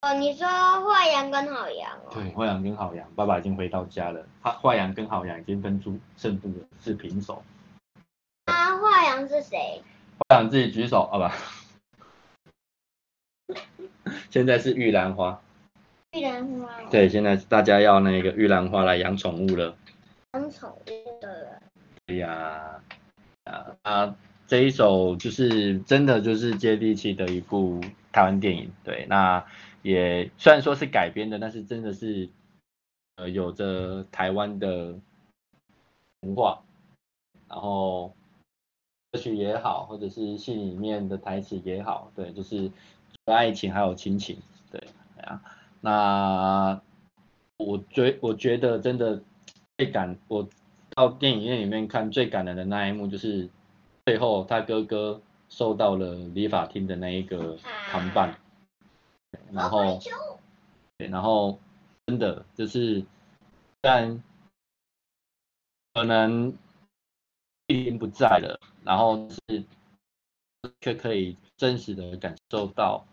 [0.00, 2.10] 哦，你说坏羊跟好羊哦？
[2.12, 4.26] 对，坏羊跟好羊，爸爸已经回到家了。
[4.42, 7.44] 他坏羊跟好羊已经分出胜负了，是平手。
[8.46, 9.80] 啊，坏羊是谁？
[10.18, 11.32] 坏羊自己举手，好吧。
[14.30, 15.40] 现在是玉兰花，
[16.10, 16.90] 玉兰花。
[16.90, 19.76] 对，现在大家要那个玉兰花来养宠物了。
[20.32, 21.62] 养宠物的人。
[22.04, 22.82] 对呀，
[23.44, 27.80] 啊啊，这一首就是真的就是接地气的一部
[28.12, 28.70] 台湾电影。
[28.82, 29.44] 对，那
[29.82, 32.28] 也虽然说是改编的，但是真的是
[33.16, 34.98] 呃有着台湾的
[36.20, 36.62] 文化，
[37.48, 38.14] 然后
[39.12, 42.70] 歌曲也好，或者是戏里面的台词也好，对，就是。
[43.26, 44.36] 爱情还有亲情，
[44.70, 44.82] 对
[45.22, 45.40] 啊，
[45.80, 46.78] 那
[47.56, 49.22] 我觉我觉得真的
[49.78, 50.46] 最感，我
[50.90, 53.48] 到电影院里面看最感人的那一幕，就是
[54.04, 57.56] 最后他哥哥受到了理发厅的那一个
[57.90, 58.34] 扛棒，
[59.52, 59.98] 然后
[60.96, 61.58] 对，然后
[62.06, 63.04] 真的就是，
[63.80, 64.22] 但
[65.92, 66.56] 可能
[67.66, 69.64] 已经不在了，然后是
[70.80, 73.04] 却可以真实的感受到。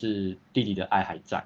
[0.00, 1.44] 是弟弟的爱还在，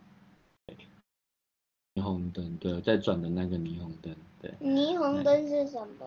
[1.94, 4.52] 霓虹灯，对，在转的那个霓虹灯，对。
[4.60, 6.06] 霓虹灯是什么？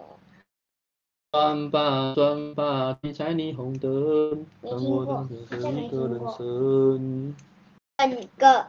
[1.35, 4.45] 转吧转吧，你踩霓虹灯。
[4.61, 5.27] 没听过，好
[5.59, 6.37] 像没听过。
[7.97, 8.67] 等个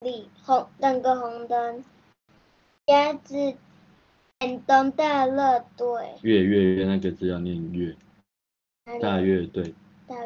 [0.00, 1.84] 霓虹，等个红灯，
[2.86, 3.34] 鸭子
[4.38, 5.86] 电动大乐队。
[6.22, 7.96] 月月月那个字要念月，
[9.00, 9.74] 大乐队，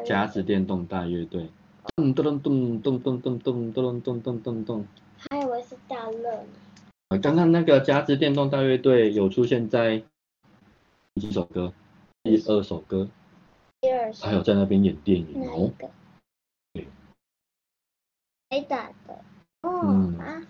[0.05, 1.49] 夹子电动大乐队。
[1.95, 4.85] 咚咚咚咚咚咚咚咚咚咚咚咚，
[5.17, 7.19] 还以为是大乐呢。
[7.23, 10.03] 刚刚那个夹子电动大乐队有出现在
[11.15, 11.71] 第几首歌？
[12.23, 13.07] 第二首歌。
[13.79, 14.25] 第二首。
[14.25, 15.71] 还有在那边演电影哦。
[16.73, 16.85] 对。
[18.49, 19.23] 谁打的？
[19.61, 20.45] 哦，嗯。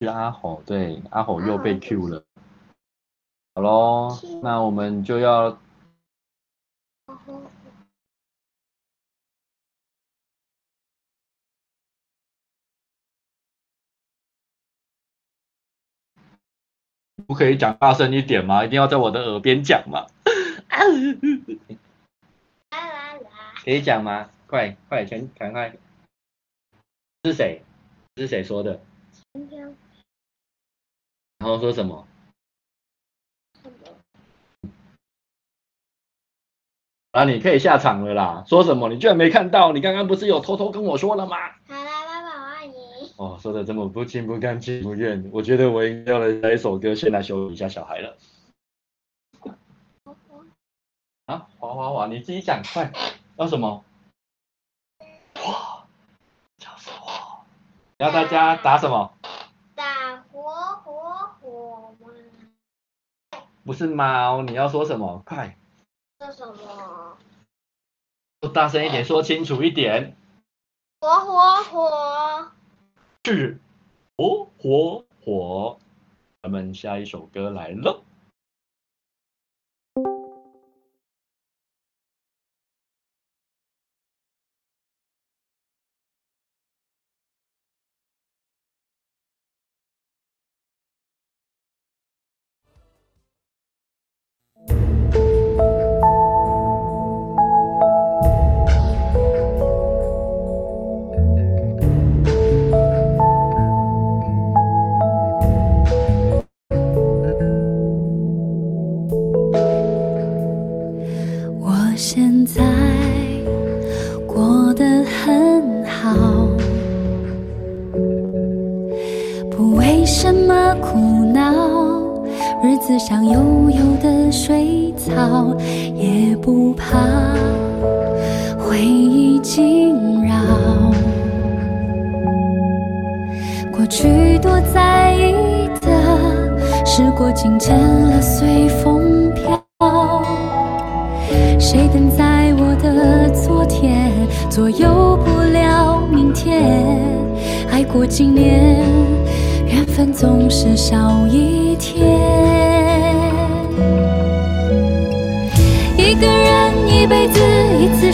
[0.00, 2.24] 是阿豪，对，阿豪又被 Q 了。
[3.54, 5.58] 好喽，那我们就要。
[17.26, 18.64] 不可以讲大声一点吗？
[18.64, 20.06] 一定要在我的耳边讲吗？
[23.64, 24.28] 可以讲吗？
[24.46, 25.74] 快快，全赶快！
[27.24, 27.62] 是谁？
[28.16, 28.80] 是谁说的？
[31.38, 32.06] 然后说什么？
[37.12, 38.44] 啊，你可以下场了啦！
[38.46, 38.88] 说什么？
[38.88, 39.72] 你居然没看到？
[39.72, 41.36] 你刚刚不是有偷偷跟我说了吗？
[43.16, 48.16] 哦，说的这么不情不甘情不愿，我觉得我应该要来来一首歌，先来羞辱一下小孩了。
[51.26, 52.92] 啊，滑滑滑，你自己讲快，
[53.36, 53.84] 要什么？
[55.36, 55.86] 哇，
[56.58, 57.44] 就是我。
[57.98, 59.12] 要大家打什么？
[59.76, 60.50] 打火
[60.84, 62.10] 火火吗？
[63.64, 65.22] 不是猫，你要说什么？
[65.24, 65.56] 快。
[66.18, 67.16] 说什么？
[68.42, 70.16] 说大声一点，说清楚一点。
[71.00, 72.50] 火火火。
[73.24, 73.58] 是
[74.18, 75.78] 火火火，
[76.42, 78.03] 咱们下一首歌来了。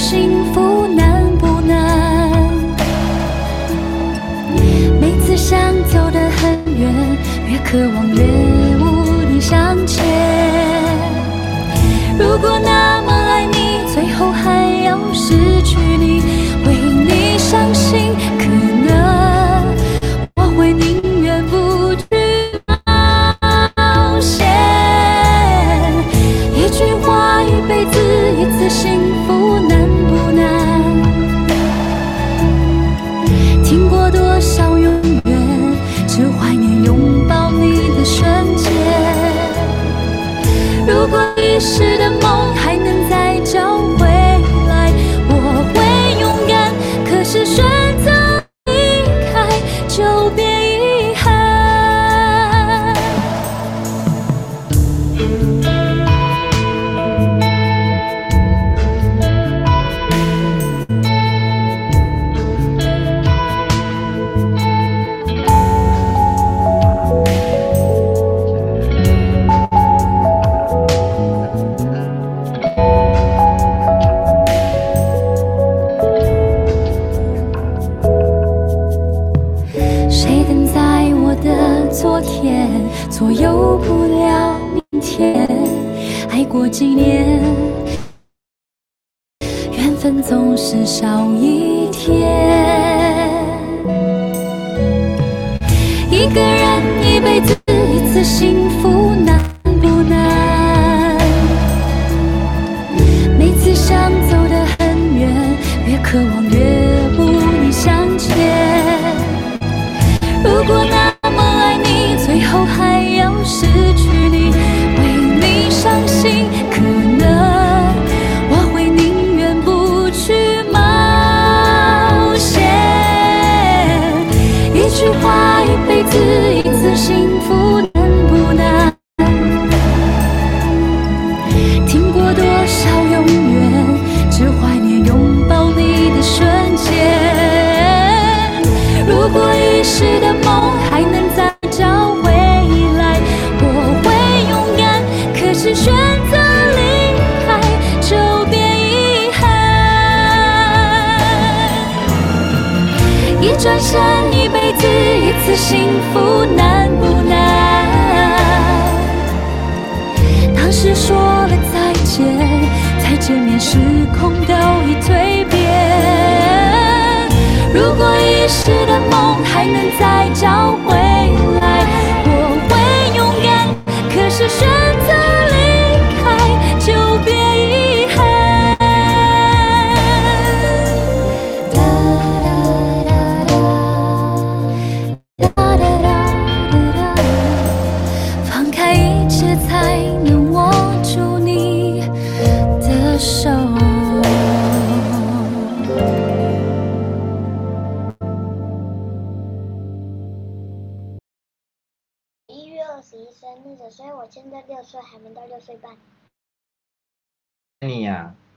[0.00, 2.30] 幸福难不难？
[4.98, 6.90] 每次想走得很远，
[7.46, 8.24] 越渴望越
[8.78, 8.82] 无
[9.30, 10.02] 力向前。
[12.18, 16.09] 如果那么爱你，最后还要失去你。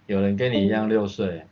[0.06, 1.46] 有人跟你一样六岁。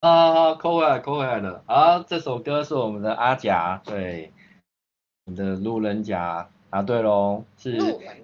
[0.00, 1.64] 啊，扣回来，扣回来了。
[1.66, 4.32] 好，这首歌是我们的阿甲，对，
[5.24, 7.76] 你的路人甲啊对喽，是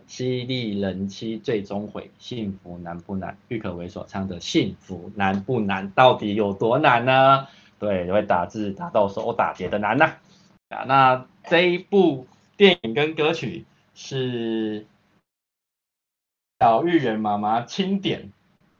[0.06, 3.36] 犀利人妻最终悔，幸福难不难？
[3.48, 5.90] 郁可唯所唱的幸福难不难？
[5.90, 7.48] 到底有多难呢？
[7.80, 10.04] 对，会打字打到手打结的难呐、
[10.68, 10.78] 啊。
[10.78, 13.64] 啊，那这一部电影跟歌曲
[13.96, 14.86] 是
[16.64, 18.32] 小芋圆妈妈钦点，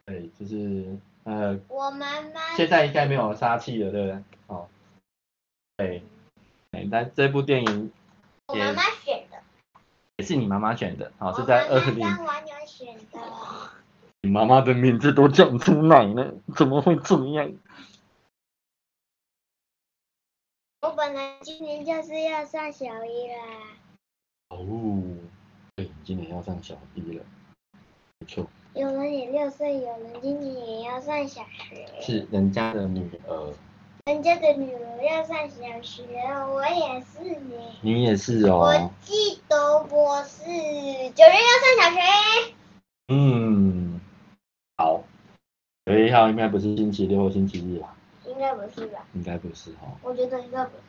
[0.06, 4.22] 对，就是呃，我妈妈现在应该没有杀气了，对不对？
[4.46, 4.66] 哦，
[5.76, 6.02] 对，
[6.70, 7.92] 对，但这部电影
[8.46, 9.36] 我妈妈选的，
[10.16, 12.00] 也是你妈妈选的，好，是在二零。
[12.00, 13.20] 当网友选的。
[14.22, 17.52] 你妈妈的名字都讲出来了，怎么会这样？
[20.80, 23.36] 我本来今年就是要上小一啦。
[24.48, 25.02] 哦，
[25.76, 27.22] 对，今年要上小一了，
[28.74, 31.86] 有人也六岁，有人今年也要上小学。
[32.00, 33.52] 是人家的女儿。
[34.06, 36.02] 人家的女儿要上小学，
[36.52, 37.54] 我也是呢。
[37.80, 38.58] 你也是哦。
[38.58, 42.00] 我记得我是九月要上小学。
[43.08, 44.00] 嗯，
[44.76, 45.02] 好。
[45.86, 47.94] 九月一号应该不是星期六或星期日吧。
[48.26, 49.06] 应该不是吧？
[49.12, 49.94] 应该不是哦。
[50.02, 50.82] 我觉得应该不是。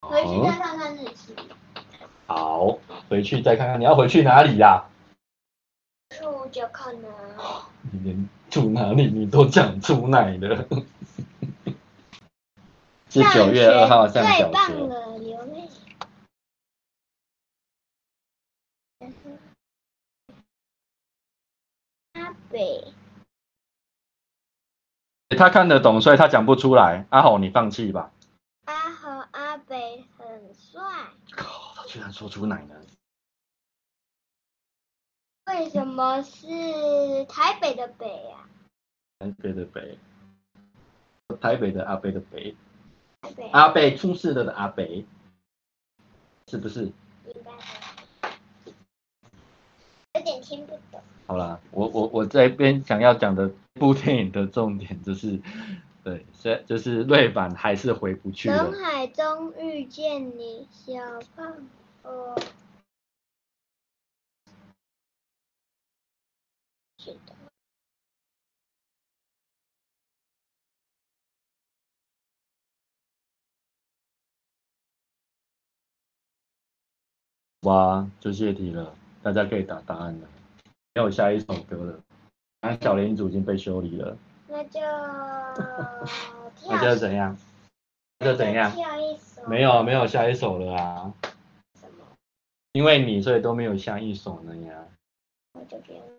[0.00, 1.34] 回去再看看日期。
[2.26, 3.78] 好，回去再看看。
[3.78, 4.84] 你要回去哪里呀？
[6.32, 7.10] 住就可能。
[7.92, 10.68] 你连住哪里你都讲出来了。
[13.10, 14.42] 是九月二号上小学。
[14.42, 15.68] 最棒了，流泪。
[22.12, 22.92] 阿北。
[25.36, 27.06] 他看得懂，所以他讲不出来。
[27.10, 28.12] 阿豪，你放弃吧。
[28.66, 30.82] 阿豪阿北很帅。
[31.30, 32.74] 靠，他居然说出奶呢？
[35.48, 36.46] 为什么是
[37.24, 38.46] 台北的北呀？
[39.18, 39.98] 台北的北。
[41.40, 42.54] 台北的阿北的北。
[43.52, 45.06] 阿北出事了的阿北，
[46.48, 46.92] 是不是？
[50.14, 51.00] 有点听不懂。
[51.26, 55.40] 好啦，我我我这边想要讲的部电影的重点就是，
[56.04, 58.48] 对，所就是瑞版还是回不去。
[58.48, 60.92] 人海中遇见你，小
[61.34, 61.54] 胖
[62.02, 62.38] 哦。
[77.62, 80.28] 哇，就泄题了，大家可以打答案了。
[80.94, 82.00] 没有下一首歌了，
[82.62, 84.16] 那小林组已经被修理了。
[84.46, 84.80] 那就
[86.70, 87.36] 那就怎样？
[88.20, 88.72] 那就怎样？
[89.46, 91.12] 没有没有下一首了啊。
[91.78, 92.06] 什么？
[92.72, 94.86] 因为你所以都没有下一首了呀。
[95.52, 96.17] 我就不用。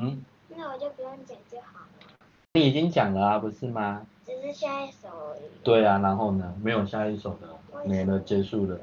[0.00, 0.24] 嗯？
[0.48, 2.16] 那我就不用讲就好了。
[2.54, 4.06] 你已经讲了啊，不是吗？
[4.24, 5.40] 只是下一首而已。
[5.64, 6.54] 对啊，然后呢？
[6.62, 7.48] 没有下一首的，
[7.84, 8.78] 没了，结束了。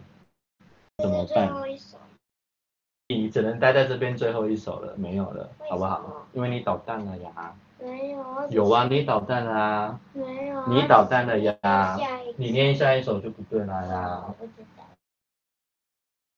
[0.97, 1.51] 怎么办？
[3.07, 6.27] 你只能待在这边最后一首了，没有了，好不好？
[6.33, 7.55] 因为你捣蛋了呀。
[7.79, 8.47] 没有。
[8.49, 9.99] 有啊，你捣蛋了啊。
[10.13, 10.67] 没有。
[10.67, 11.97] 你捣蛋了呀。
[12.37, 14.23] 你念下一首就不对了呀。
[14.27, 14.83] 我不知道。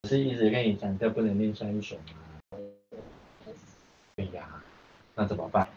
[0.03, 2.57] 我是一直跟你讲，就不能念下一首吗？
[4.15, 4.61] 对呀。
[5.17, 5.67] 那怎么办？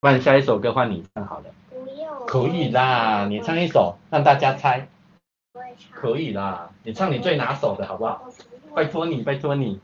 [0.00, 1.44] 不然下一首歌换你唱好了。
[1.68, 2.26] 不用。
[2.26, 4.88] 可以啦，你唱一首，让大家猜。
[5.92, 8.28] 可以啦，你唱你最拿手的好不好？
[8.74, 9.78] 拜托你，拜托你。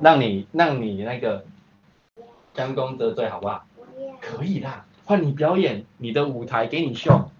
[0.00, 1.44] 让你让你那个
[2.54, 3.66] 将功折罪好不好？
[4.18, 7.30] 可以啦，换你表演你的舞台给你秀。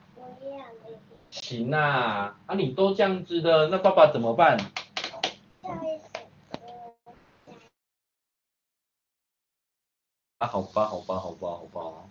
[1.31, 4.59] 行啊，啊你都这样子的，那爸爸怎么办？
[10.43, 12.09] 那好吧，好吧，好吧，好吧。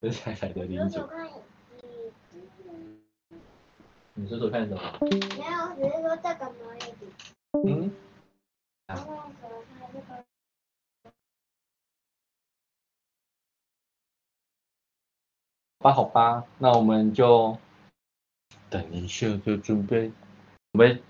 [0.00, 1.02] 接下来的笔记。
[4.14, 4.80] 你说说看什么？
[5.00, 6.52] 没有，只是说这个。
[7.64, 7.90] 嗯。
[8.86, 9.08] 啊。
[15.80, 17.58] 那好吧，那我们就
[18.70, 20.12] 等一下就准备
[20.72, 21.02] 准备。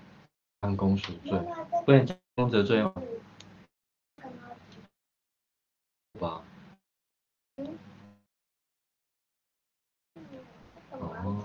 [0.63, 1.37] 将功赎罪，
[1.85, 2.93] 不能将功折罪吗？
[6.13, 6.41] 好吧。
[10.91, 11.43] 哦。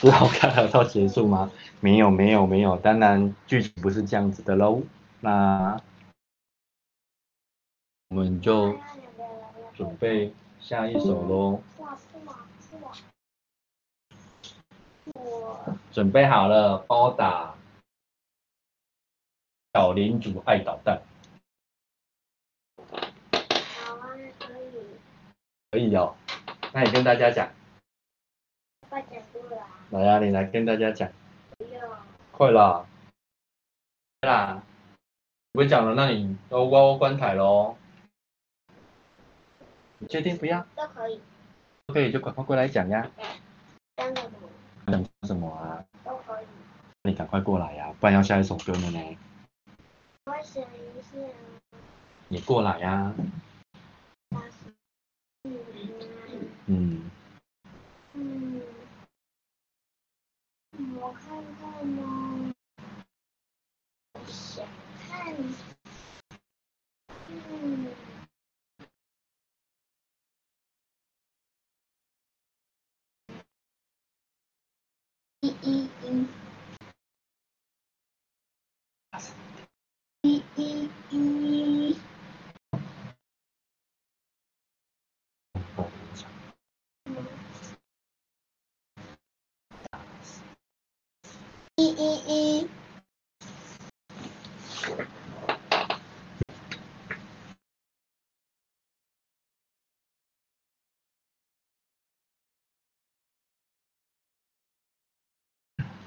[0.00, 1.48] 是好看到结束吗？
[1.78, 4.82] 没有，没有，没有，当然剧情不是这样子的喽。
[5.20, 5.80] 那
[8.08, 8.76] 我们就
[9.74, 11.62] 准备下一首喽。
[15.96, 17.54] 准备好了，帮我打。
[19.72, 21.00] 小领主爱捣蛋。
[22.76, 24.98] 好啊，可以。
[25.70, 26.14] 可以哦，
[26.74, 27.50] 那你跟大家讲。
[29.88, 31.10] 来呀、啊，你来跟大家讲。
[32.30, 32.84] 快啦！
[34.20, 34.62] 快啦！
[35.52, 37.74] 不会讲了，那你都我我关台喽。
[39.96, 40.60] 你确定不要？
[40.76, 41.22] 都可以。
[41.86, 43.10] 都可以就赶快过来讲呀。
[43.96, 44.30] 讲什
[44.86, 45.84] 讲什么啊？
[46.04, 46.46] 都可以。
[47.02, 49.18] 那你赶快过来呀，不然要下一首歌了呢。
[50.24, 51.18] 我想一下。
[52.28, 53.14] 你过来呀。
[56.66, 57.10] 嗯。
[58.14, 58.62] 嗯。
[61.00, 62.52] 我看看呢。
[64.14, 64.66] 我想
[65.08, 65.34] 看。
[67.28, 67.86] 嗯。
[75.42, 76.26] 一一一。
[80.22, 81.96] 一一一。
[91.76, 92.68] 一一一。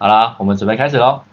[0.01, 1.23] 好啦，我们准备开始喽。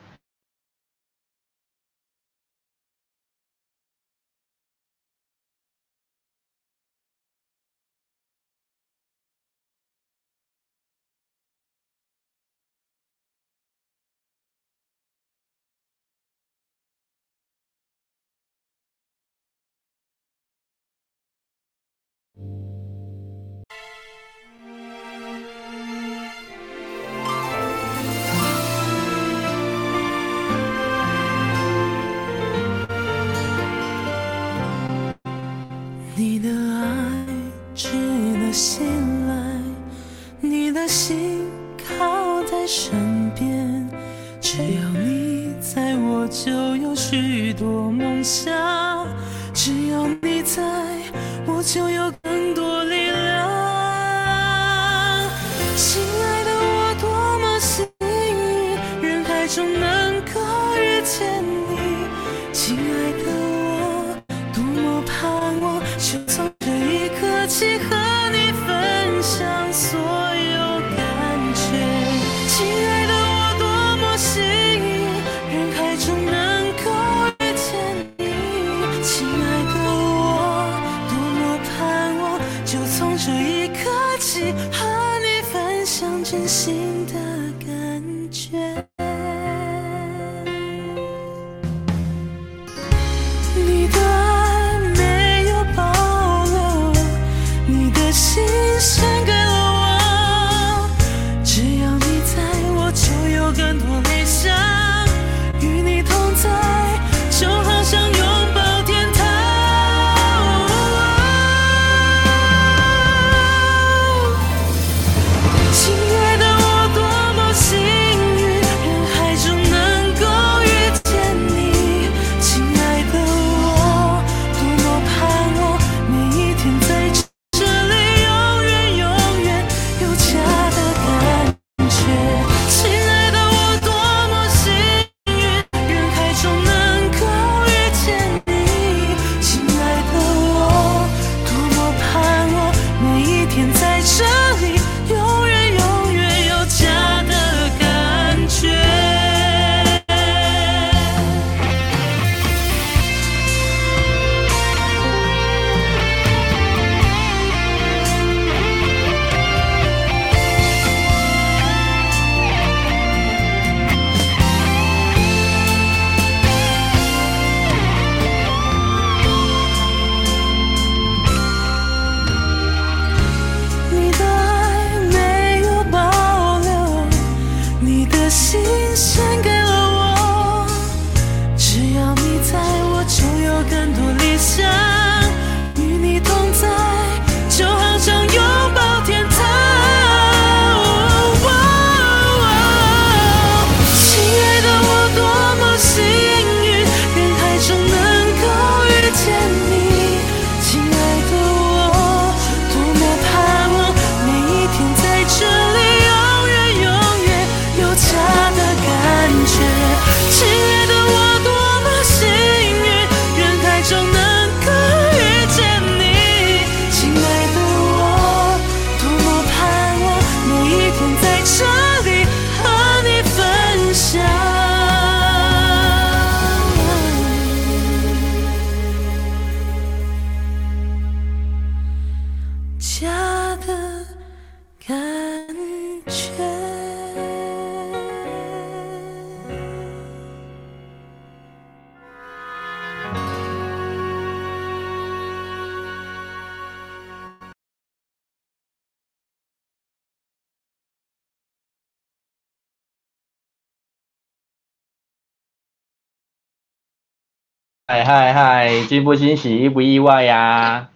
[257.88, 260.90] 嗨嗨嗨，惊不惊喜，意不意外呀？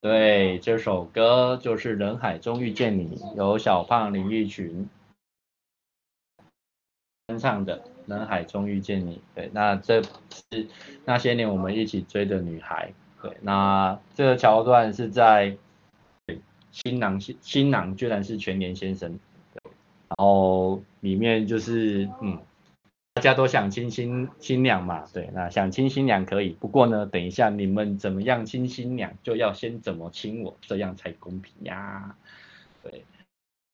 [0.00, 4.88] 对，这首歌就是《人海中遇见你》，由小胖林玉群
[7.28, 9.18] 翻唱的《人海中遇见你》。
[9.36, 10.66] 对，那这是
[11.04, 12.92] 那些年我们一起追的女孩。
[13.22, 15.56] 对，那这个桥段是在
[16.72, 19.20] 新郎新新郎居然是全年先生，
[19.52, 19.70] 对，
[20.08, 22.36] 然后里面就是嗯。
[23.14, 32.16] 大家都想亲新新娘嘛，对，那想亲新娘可以，不过呢，等一下你们怎么样亲新娘，就要先怎么亲我，这样才公平呀。
[32.82, 33.04] 对，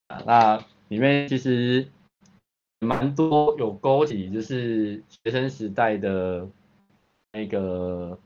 [0.07, 1.87] 啊，那里面其实
[2.81, 6.47] 蛮多有勾起，就是学生时代的
[7.31, 8.19] 那个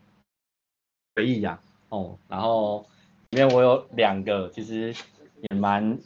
[1.16, 2.86] 回忆呀，哦，然后
[3.30, 4.94] 里面我有两个，其实
[5.50, 5.98] 也蛮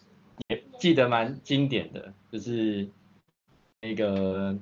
[0.50, 2.88] 也记得蛮经典的，就是
[3.82, 4.56] 那个。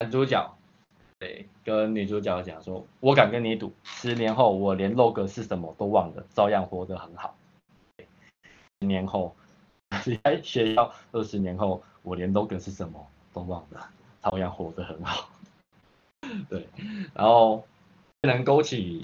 [0.00, 0.58] 男主角
[1.20, 7.36] 对跟女主角讲说：“我敢跟你赌，十年后我连 logo 是什么都忘了，照样活得很好。
[7.96, 9.34] 十年后，
[10.22, 13.88] 在学校二十年后，我连 logo 是什么都忘了，
[14.20, 15.28] 照样活得很好。
[16.50, 16.66] ”对，
[17.14, 17.64] 然后
[18.22, 19.00] 能勾起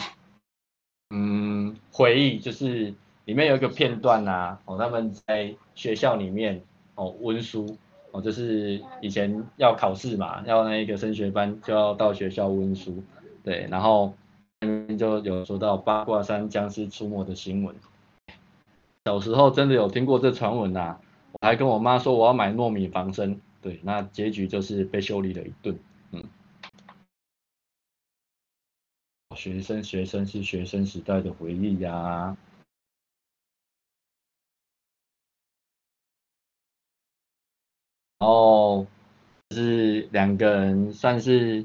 [1.10, 2.92] 嗯回忆，就是
[3.26, 6.62] 里面有一个片段啊，哦他们在学校里面
[6.96, 7.78] 哦温书。
[8.12, 13.02] 哦，就是以前要考试嘛，要那个升学班就要到学校温书，
[13.44, 14.12] 对，然后
[14.98, 17.74] 就有说到八卦山僵尸出没的新闻。
[19.04, 20.96] 小时候真的有听过这传闻呐，
[21.32, 25.78] 我还跟我妈说我要买糯米防身，对，那结局就是被修理了一顿，
[26.12, 26.22] 嗯。
[29.36, 32.36] 学生学生是学生时代的回忆呀、
[38.20, 38.86] 后
[39.50, 41.64] 是两个人算是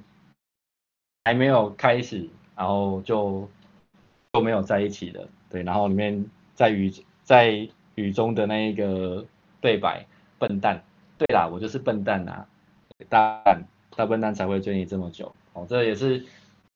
[1.24, 3.50] 还没有开始，然后就
[4.32, 5.64] 都没有在一起了，对。
[5.64, 6.92] 然后里面在雨
[7.24, 9.26] 在雨中的那一个
[9.62, 10.06] 对白，
[10.38, 10.84] 笨蛋，
[11.18, 12.48] 对啦，我就是笨蛋啊，
[13.10, 13.44] 大
[13.96, 16.26] 大笨蛋才会追你这么久，哦，这也是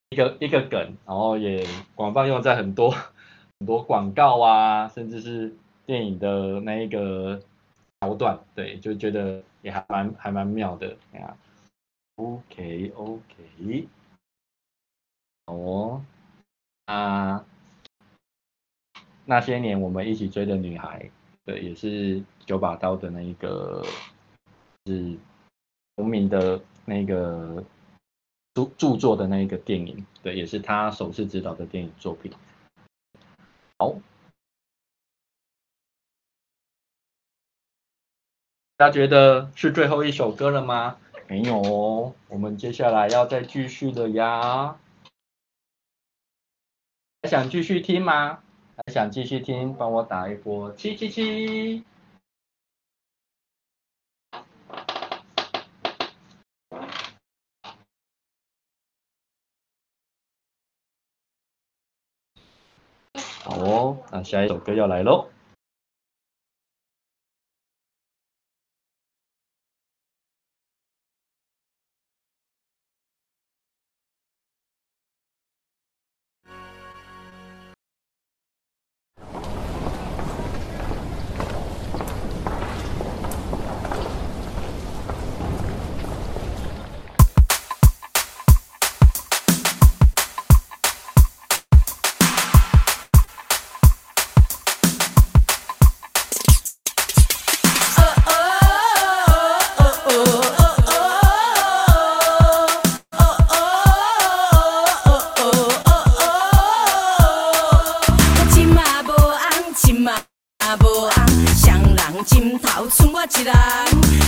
[0.10, 1.66] 一个一个梗，然后也
[1.96, 5.54] 广泛用在很多很多广告啊，甚至是
[5.86, 7.42] 电影的那一个
[8.02, 9.44] 桥段，对，就觉得。
[9.62, 11.36] 也还蛮还蛮妙的，啊
[12.16, 13.88] ，OK OK，
[15.48, 16.02] 哦，
[16.86, 17.46] 啊，
[19.26, 21.12] 那些年我们一起追的女孩，
[21.44, 23.86] 对，也是九把刀的那一个，
[24.86, 25.18] 是
[25.98, 27.62] 同名的那个
[28.54, 32.32] 著著作的那一个电影，对，也是他首次执导的电影作品，
[33.78, 33.94] 好。
[38.80, 40.96] 家觉得是最后一首歌了吗？
[41.28, 44.78] 没有哦，我们接下来要再继续的呀。
[47.22, 48.42] 还想继续听吗？
[48.78, 49.74] 还想继续听？
[49.74, 51.84] 帮我打一波七七七。
[63.44, 65.28] 好哦，那下一首歌要来喽。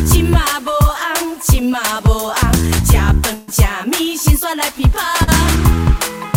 [0.07, 2.35] 钱嘛无红，亲嘛无红，
[2.85, 6.30] 食饭食面，心酸来琵琶。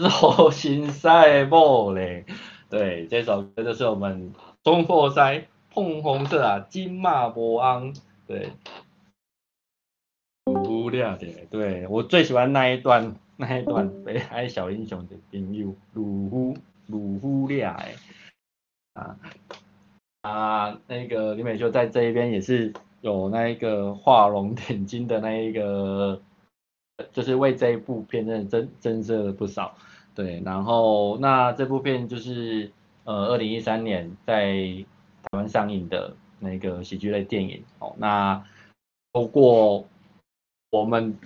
[0.00, 2.24] 对，就是火星赛莫嘞。
[2.70, 4.32] 对，这首歌就是我们
[4.62, 7.94] 中破塞碰红色啊，金马博昂。
[8.26, 8.52] 对，
[10.46, 16.56] 无聊的，对我最喜欢那一段，那一段北海小英雄的朋友，鲁夫
[16.86, 17.94] 鲁夫俩哎，
[18.94, 19.18] 啊
[20.22, 22.72] 啊，那个李美秀在这一边也是
[23.02, 26.22] 有那一个画龙点睛的那一个。
[27.14, 29.74] 就是为这一部片真的增增色了不少，
[30.14, 32.70] 对，然后那这部片就是
[33.04, 34.52] 呃二零一三年在
[35.22, 38.44] 台湾上映的那个喜剧类电影哦，那
[39.12, 39.86] 透过
[40.70, 41.16] 我们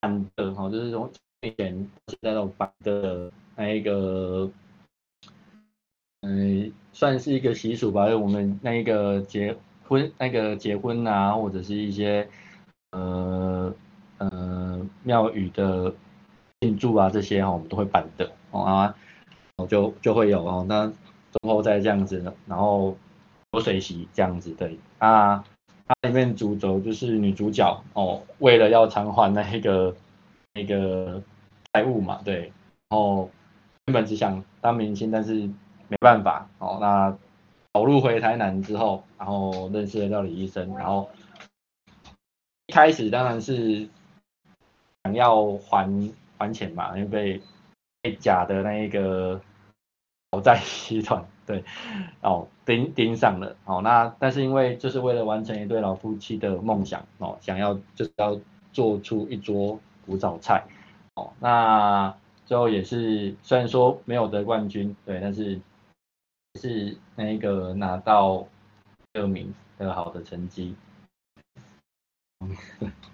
[0.00, 1.10] 版的哈，就是从
[1.42, 1.74] 以前
[2.06, 4.50] 现在那种版的那一个，
[6.20, 9.56] 嗯、算是一个习俗吧，就我们那一个结
[9.88, 12.28] 婚那个结婚啊，或者是一些
[12.92, 13.74] 呃。
[14.18, 15.92] 呃，庙宇的
[16.62, 18.94] 庆祝啊，这些哈、我们都会办的哦啊，
[19.68, 20.64] 就就会有哦。
[20.68, 22.96] 那之后再这样子，然后
[23.50, 25.44] 流水席这样子对啊，
[25.88, 29.92] 它里面主轴就是女主角哦，为了要偿还那一个
[30.54, 31.20] 那个
[31.72, 32.52] 债务嘛，对，
[32.90, 33.28] 然后
[33.86, 35.34] 原本只想当明星，但是
[35.88, 36.78] 没办法哦。
[36.80, 37.18] 那
[37.72, 41.10] 跑路回台南之后，然后认识了料理医生，然后
[42.68, 43.88] 一开始当然是。
[45.04, 45.90] 想要还
[46.42, 47.40] 还钱嘛，因为被
[48.02, 49.40] 被假的那一个
[50.30, 51.62] 讨债集团对
[52.20, 58.40] 哦盯盯上了哦，那但是因为就是为了完成一对老夫妻的梦想哦，想要就是要
[58.72, 60.64] 做出一桌古早菜
[61.14, 62.14] 哦，那
[62.44, 65.60] 最后也是虽然说没有得冠军对，但是
[66.60, 68.46] 是那一个拿到
[69.12, 70.74] 第二名的好的成绩。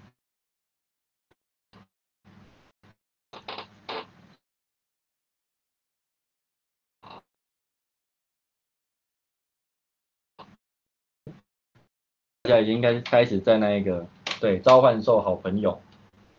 [12.49, 14.07] 家已经应该开始在那一个
[14.41, 15.81] 对召唤兽好朋友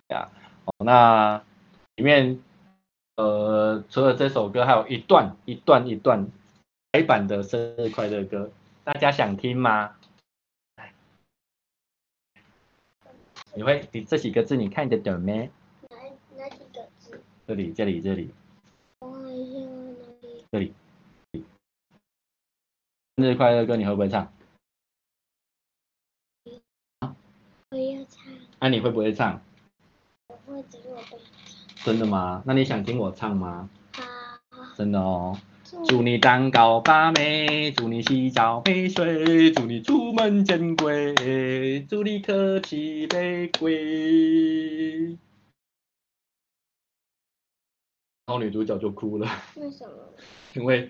[0.08, 0.28] 呀，
[0.66, 1.42] 哦，那
[1.96, 2.40] 里面
[3.16, 6.28] 呃除了这首歌，还有一段一段一段
[6.92, 8.50] 改版的生日快乐歌，
[8.84, 9.96] 大家想听吗？
[13.54, 15.50] 你会你这几个字你看得懂没？
[15.90, 15.98] 哪
[16.38, 17.22] 哪几个字？
[17.46, 18.34] 这里这里这里？
[20.52, 20.74] 这里。
[23.18, 24.32] 生日快乐歌你会不会唱？
[27.72, 28.26] 我要唱。
[28.60, 29.40] 那、啊、你会不会唱？
[30.28, 31.20] 我会，只是我不。
[31.84, 32.42] 真的吗？
[32.44, 33.70] 那你想听我唱吗？
[33.94, 34.04] 好。
[34.76, 35.40] 真的哦。
[35.88, 45.10] 祝你蛋糕发霉，祝你洗澡没水，祝你出门见鬼，祝你客气玫瑰。
[48.26, 49.28] 然后女主角就哭了。
[49.58, 49.94] 为什么？
[50.56, 50.90] 因为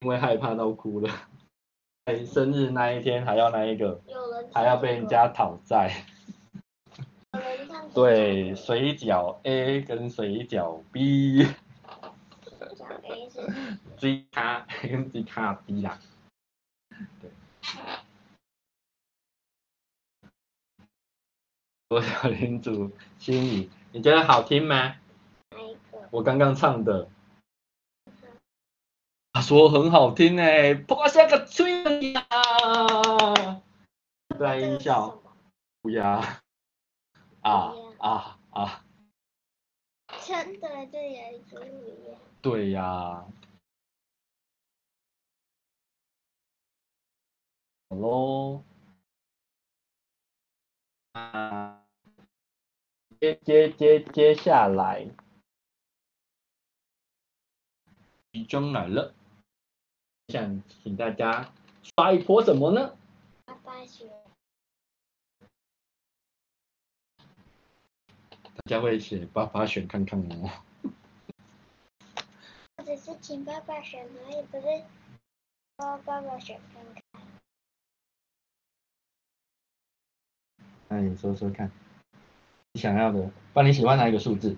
[0.00, 1.10] 因为害怕到哭了。
[2.06, 4.00] 在生日那一天还要那一个，
[4.54, 6.04] 还要被人家讨债。
[7.92, 11.44] 对，水饺 A 跟水饺 B。
[13.96, 15.98] 追卡跟追卡 B 啦，
[17.20, 17.28] 对。
[21.88, 24.94] 我小领主心里，你觉得好听吗？
[26.12, 27.08] 我刚刚唱的。
[29.36, 32.22] 他说很好听哎，破下个吹呀！
[34.38, 35.20] 来音效，
[35.82, 36.40] 乌鸦。
[37.42, 38.82] 啊啊啊！
[40.26, 42.18] 真的，这也是乌鸦。
[42.40, 43.26] 对呀。
[47.90, 48.64] 好喽，
[51.12, 51.84] 啊，
[53.20, 55.06] 接接接接下来，
[58.32, 59.14] 集中来了，
[60.28, 62.96] 想请大家刷一波什么呢？
[63.44, 64.08] 爸爸选，
[68.42, 70.50] 大家会写爸爸选看看哦。
[72.76, 74.66] 或者是请爸爸选而已，不是
[75.78, 77.22] 说爸爸选看看。
[80.88, 81.70] 那你说说看，
[82.72, 84.56] 你想要的，帮你喜欢哪一个数字？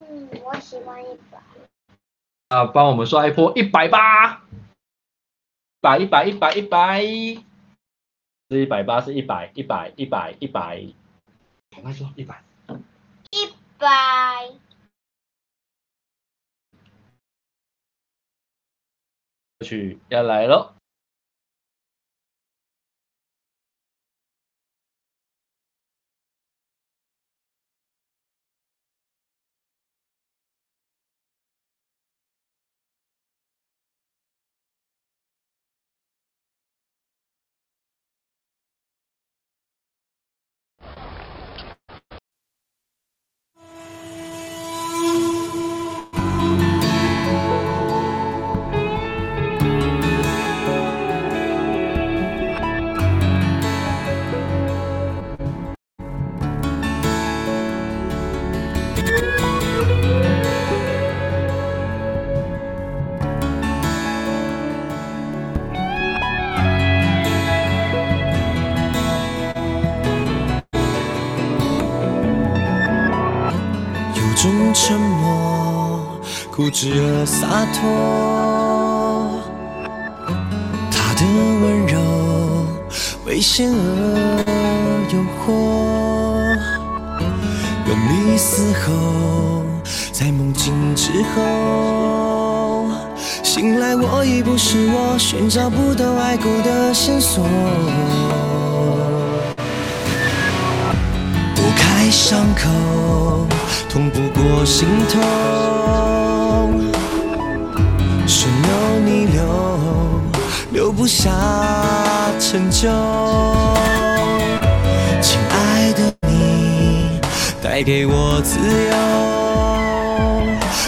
[0.00, 1.42] 嗯，我喜欢一百。
[2.48, 4.42] 啊，帮我们刷一波一百八，
[5.82, 10.80] 百一百一百一百，是一百八是一百一百一百一百，
[11.70, 12.40] 赶快说一百，
[13.32, 14.48] 一百，
[19.58, 20.72] 歌曲要来喽。
[76.72, 77.82] 固执而洒脱。
[80.90, 81.20] 他的
[81.60, 82.00] 温柔，
[83.26, 83.76] 危险而
[85.12, 85.52] 诱惑。
[87.86, 89.62] 用力嘶吼，
[90.12, 92.86] 在梦境之后，
[93.42, 97.44] 醒来我已不是我，寻找不到爱过的线索。
[101.54, 103.46] 拨开伤口。
[103.90, 105.20] 痛不过心痛，
[111.02, 111.32] 不下
[112.38, 112.88] 成就。
[115.20, 117.18] 亲爱的你，
[117.60, 118.94] 带给我自由，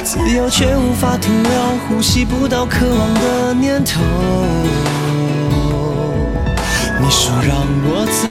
[0.04, 1.50] 自由却无法停留，
[1.88, 4.00] 呼吸不到渴望的念头。
[7.00, 8.28] 你说让我走，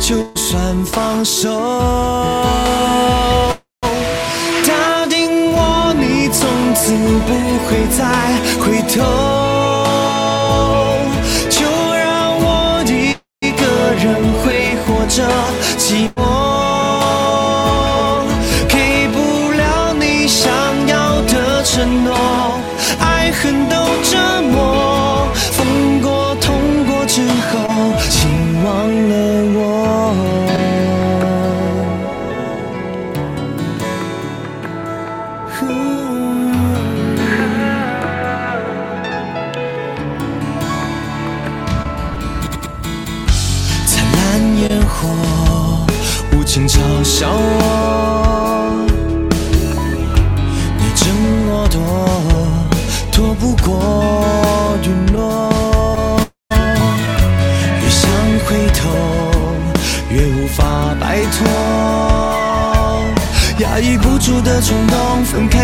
[0.00, 2.23] 就算放手。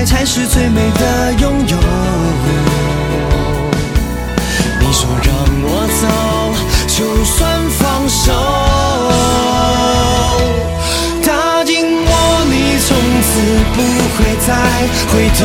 [0.05, 1.77] 才是最美的拥有。
[4.81, 5.33] 你说让
[5.63, 6.07] 我走，
[6.89, 8.33] 就算放手。
[11.25, 11.29] 答
[11.65, 11.73] 应
[12.07, 12.11] 我
[12.51, 12.89] 你从
[13.23, 13.31] 此
[13.75, 13.79] 不
[14.17, 14.49] 会再
[15.13, 15.41] 回头，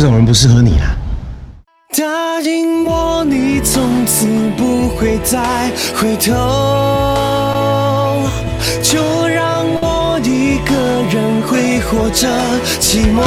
[0.00, 0.96] 这种人不适合你啦。
[1.94, 6.32] 答应我，你从此不会再回头。
[8.82, 8.98] 就
[9.28, 10.72] 让我一个
[11.12, 12.26] 人挥霍着
[12.80, 13.20] 寂寞，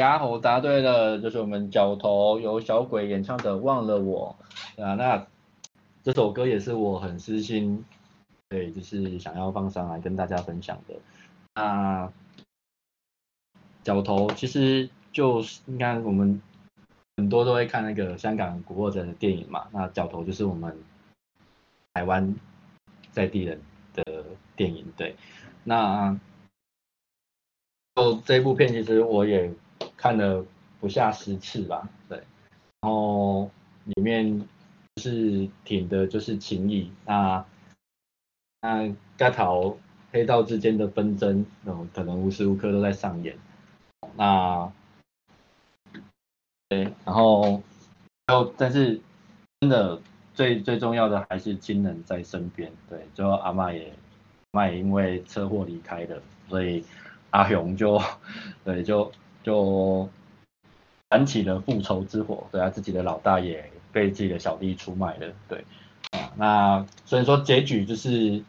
[0.00, 4.34] 是的，阿猴答对了，就是我们角头由小鬼演唱的《忘了我》
[4.82, 4.94] 啊。
[4.94, 5.26] 那
[6.02, 7.84] 这首歌也是我很私心。
[8.48, 10.94] 对，就是想要放上来跟大家分享的。
[11.54, 12.10] 那
[13.84, 16.40] 角头其实就是应该我们
[17.18, 19.68] 很多都会看那个香港古惑仔的电影嘛。
[19.70, 20.76] 那角头就是我们
[21.92, 22.34] 台湾
[23.12, 23.60] 在地人
[23.94, 24.24] 的
[24.56, 24.84] 电影。
[24.96, 25.14] 对，
[25.62, 26.18] 那
[27.94, 29.52] 就这部片其实我也
[30.00, 30.42] 看了
[30.80, 31.86] 不下十次吧。
[32.08, 32.16] 对，
[32.80, 33.50] 然后
[33.84, 34.40] 里面
[34.96, 36.90] 就是挺的就是情谊。
[37.04, 37.44] 那
[38.62, 39.78] 那街头
[40.10, 43.36] 黑道之间的纷争，嗯，可能无时无刻都在上演。
[44.16, 44.72] 那，
[46.70, 47.62] 对，然后，
[48.26, 48.98] 然后，但是
[49.60, 50.00] 真的
[50.32, 52.72] 最最重要的还是亲人在身边。
[52.88, 53.92] 对，最后阿妈也，
[54.52, 56.82] 阿嬷也因为车祸离开了，所以
[57.30, 58.00] 阿雄就，
[58.64, 60.08] 对，就就
[61.08, 62.46] 燃起了复仇之火。
[62.52, 65.32] 对，啊自己的老大也被自己的小弟出卖了。
[65.48, 65.64] 对。
[66.10, 68.42] 啊，那所以说结局就是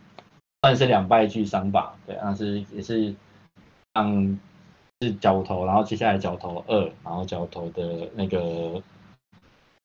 [0.61, 3.13] 算是两败俱伤吧，对，但是也是
[3.93, 4.39] 让
[5.01, 8.81] 是角头，然后接下来角头二，然后角头的那个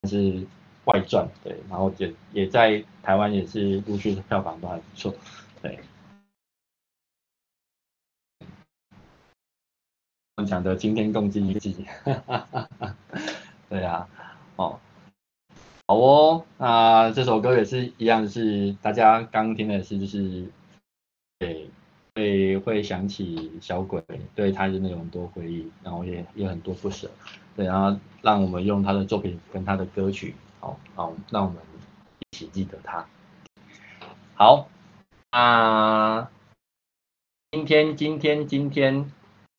[0.09, 0.47] 是
[0.85, 5.15] 外传，对，然后也也在台湾也是陆续的票房都还不错，
[5.61, 5.79] 对。
[10.47, 12.95] 们讲的惊天动地一击，哈哈哈哈，
[13.69, 14.09] 对啊，
[14.55, 14.79] 哦。
[15.89, 20.49] 好哦，那这首歌也是一样，是大家刚听的是，就是，
[21.39, 21.69] 对，
[22.15, 24.03] 会会想起小鬼，
[24.37, 27.11] 对他的那种多回忆，然后也有很多不舍，
[27.57, 31.59] 对，然后让我们用他的作品跟他的歌曲，好，好，让我们
[32.31, 33.05] 一起记得他。
[34.35, 34.69] 好，
[35.31, 36.31] 啊，
[37.53, 39.11] 今天今天今天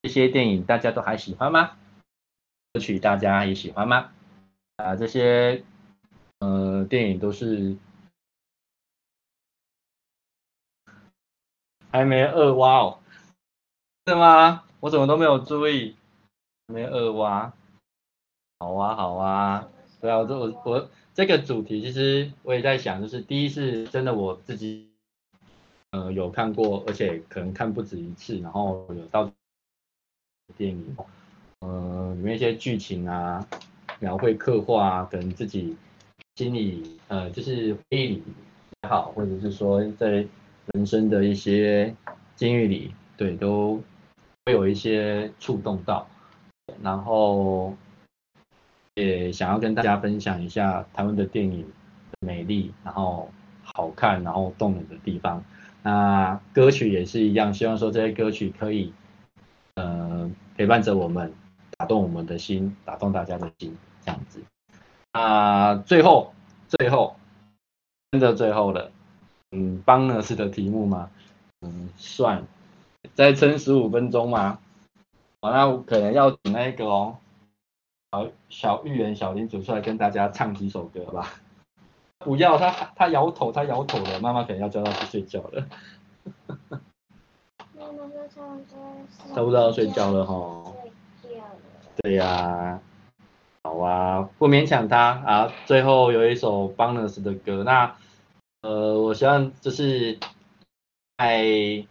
[0.08, 1.76] 这些电影大家都还喜欢吗？
[2.72, 4.10] 歌曲大家也喜欢吗？
[4.76, 5.62] 啊，这些。
[6.40, 7.76] 呃，电影都是
[11.90, 13.00] 还没二挖哦，
[14.06, 14.62] 是吗？
[14.78, 15.96] 我怎么都没有注意，
[16.68, 17.52] 没二挖，
[18.60, 19.68] 好啊好啊，
[20.00, 24.88] 对啊，我这我我这个主题其实我也在想，就是第一是真的我自己
[25.90, 29.28] 呃有看过，而且可能看不止一次，然后有到
[30.56, 30.96] 电影，
[31.60, 33.46] 呃，里面一些剧情啊。
[34.00, 35.76] 描绘刻画啊，可能自己
[36.36, 38.22] 心里呃就是回忆里
[38.82, 40.24] 也好，或者是说在
[40.72, 41.92] 人生的一些
[42.36, 43.82] 经历里，对，都
[44.46, 46.06] 会有一些触动到，
[46.80, 47.76] 然后
[48.94, 51.66] 也想要跟大家分享一下台湾的电影的
[52.20, 53.28] 美丽，然后
[53.64, 55.44] 好看，然后动人的地方。
[55.82, 58.92] 那歌曲也是一样，希望说这些歌曲可以
[60.56, 61.32] 陪伴着我们，
[61.76, 64.42] 打动我们的心，打动大家的心，这样子。
[65.12, 66.32] 啊，最后
[66.68, 67.16] 最后
[68.10, 68.90] 真的最后了，
[69.52, 71.10] 嗯，邦呢是的题目吗？
[71.60, 72.44] 嗯，算，
[73.14, 74.58] 再撑十五分钟吗？
[75.40, 77.16] 好，那可能要请那个哦，
[78.12, 81.34] 小小芋圆小林走出来跟大家唱几首歌吧。
[82.18, 85.66] 不要，他他摇头，他摇头了，妈妈可能要叫他去睡觉了。
[89.34, 90.72] 差不多要睡觉了哈。
[92.02, 92.80] 对呀、
[93.64, 95.52] 好啊，不勉强他啊。
[95.66, 97.96] 最后有一首 Bonus 的歌，那
[98.62, 100.18] 呃，我希望就是。
[101.18, 101.84] 在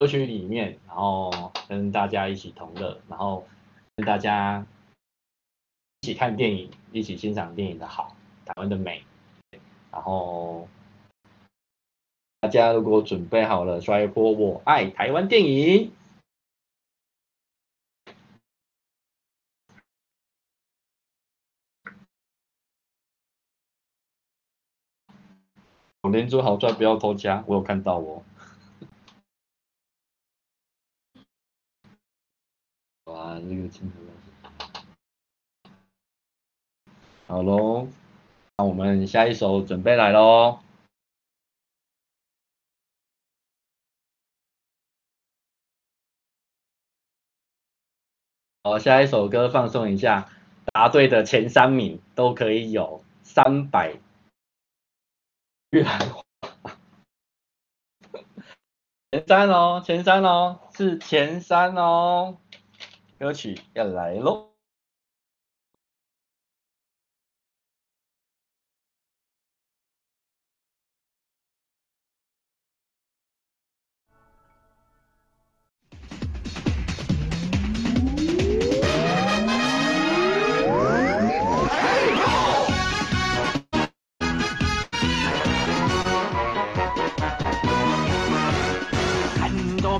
[0.00, 3.46] 歌曲里面，然后跟大家一起同乐，然后
[3.94, 4.66] 跟大家
[6.00, 9.04] 一起看电影，一起欣赏电影的好，台湾的美。
[9.92, 10.66] 然后
[12.42, 15.92] 大家如果准备好了，刷一波我爱台湾电影。
[26.00, 28.24] 我连珠好帅不要偷加，我有看到哦。
[33.06, 34.00] 哇，这个镜头。
[37.28, 37.86] 好喽，
[38.56, 40.58] 那我们下一首准备来喽。
[48.64, 50.30] 好，下一首歌放松一下，
[50.72, 53.96] 答对的前三名都可以有三百。
[55.70, 56.22] 越南话，
[59.10, 62.36] 前三哦，前三哦，是前三哦，
[63.18, 64.51] 歌曲要来喽。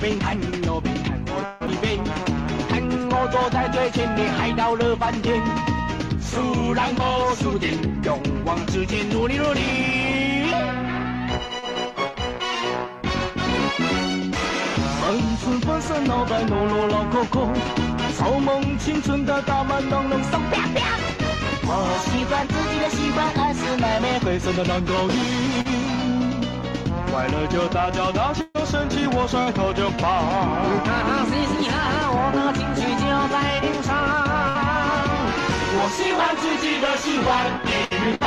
[0.02, 1.30] 边看右边，看我
[1.60, 1.96] 的背，
[2.68, 5.40] 看我坐在最前面，嗨到了翻天。
[6.20, 7.70] 输人无输阵，
[8.02, 9.60] 勇往直前，努力努力。
[14.98, 17.52] 生死本身脑袋啰啰老扣扣，
[18.18, 20.98] 造梦青春的大门咚咚松啪啪。
[21.62, 21.70] 我
[22.10, 25.91] 喜欢自己的喜欢，爱是妹妹灰色的男高音。
[27.12, 28.64] 快乐就大叫大叫。
[28.64, 33.92] 生气我甩头就跑，哈哈嘻嘻哈哈，我的情绪就在路上。
[35.74, 37.28] 我喜欢自己的喜欢，
[37.66, 37.68] 你
[38.02, 38.24] 明白？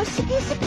[0.00, 0.66] 家爱我是皮是皮。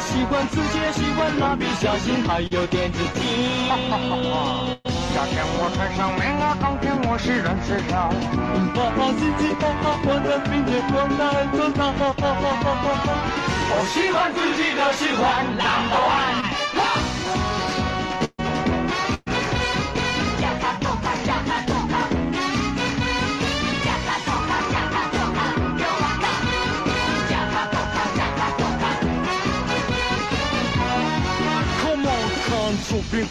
[0.00, 3.20] 喜欢自己，喜欢蜡笔小新，还有电子鸡。
[3.68, 8.08] 夏天我穿上棉袄，冬天我是染色条。
[8.74, 11.20] 哈哈，自己哈哈，我的明天我难
[11.52, 11.80] 做到。
[13.70, 16.47] 我喜欢自己的喜欢，Number One。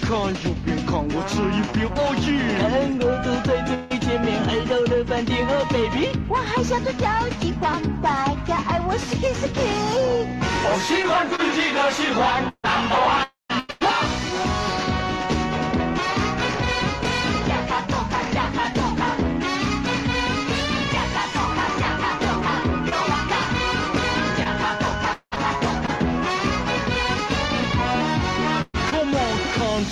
[0.02, 0.10] 看
[0.44, 2.30] 右边看，我这一边哦耶！
[2.60, 2.66] 看
[3.00, 3.50] 我走在
[3.90, 6.18] 最前面，爱到了翻天哦，baby！
[6.30, 7.08] 我还想着交
[7.40, 9.28] 际花，大家爱我 ski。
[10.64, 13.27] 我喜欢自己的喜欢，number one。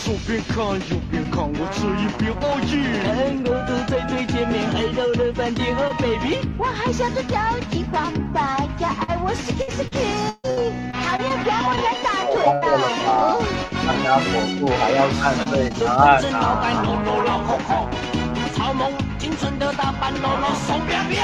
[0.05, 2.77] 左边看右边看，我这一边熬夜！
[3.43, 6.45] 我都在最前面，还到了翻天哦，baby。
[6.59, 7.33] 我还想着交
[7.71, 10.05] 际花白，要爱我 ski ski，
[10.93, 12.69] 讨厌给我的大腿的。
[13.81, 14.29] 大家跑
[14.59, 16.21] 步还要看对答案。
[16.21, 16.37] 草
[18.75, 21.15] 梦青春的大半喽喽，手啪啪。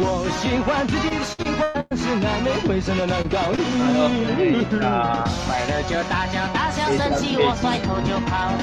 [0.00, 3.38] 我喜欢自己的喜欢是难免会生的难搞。
[5.44, 8.54] 快乐就大叫大笑，生气我甩头就跑。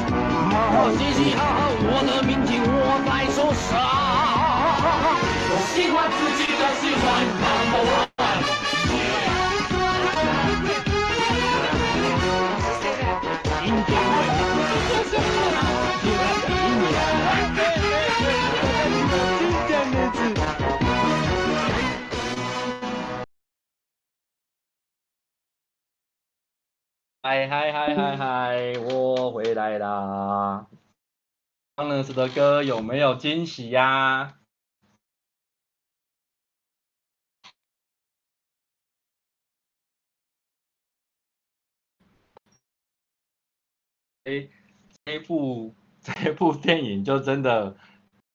[0.49, 3.75] 好好嘻嘻哈哈，我的明天我在说啥？
[5.51, 7.03] 我喜欢自己的喜欢
[7.35, 8.04] ，Number One。
[27.27, 30.67] 嗨嗨嗨嗨嗨，我回来啦！
[31.75, 34.37] 张乐士的歌有没有惊喜呀、
[44.25, 44.47] 哎，
[45.03, 47.75] 这部这部电影就真的，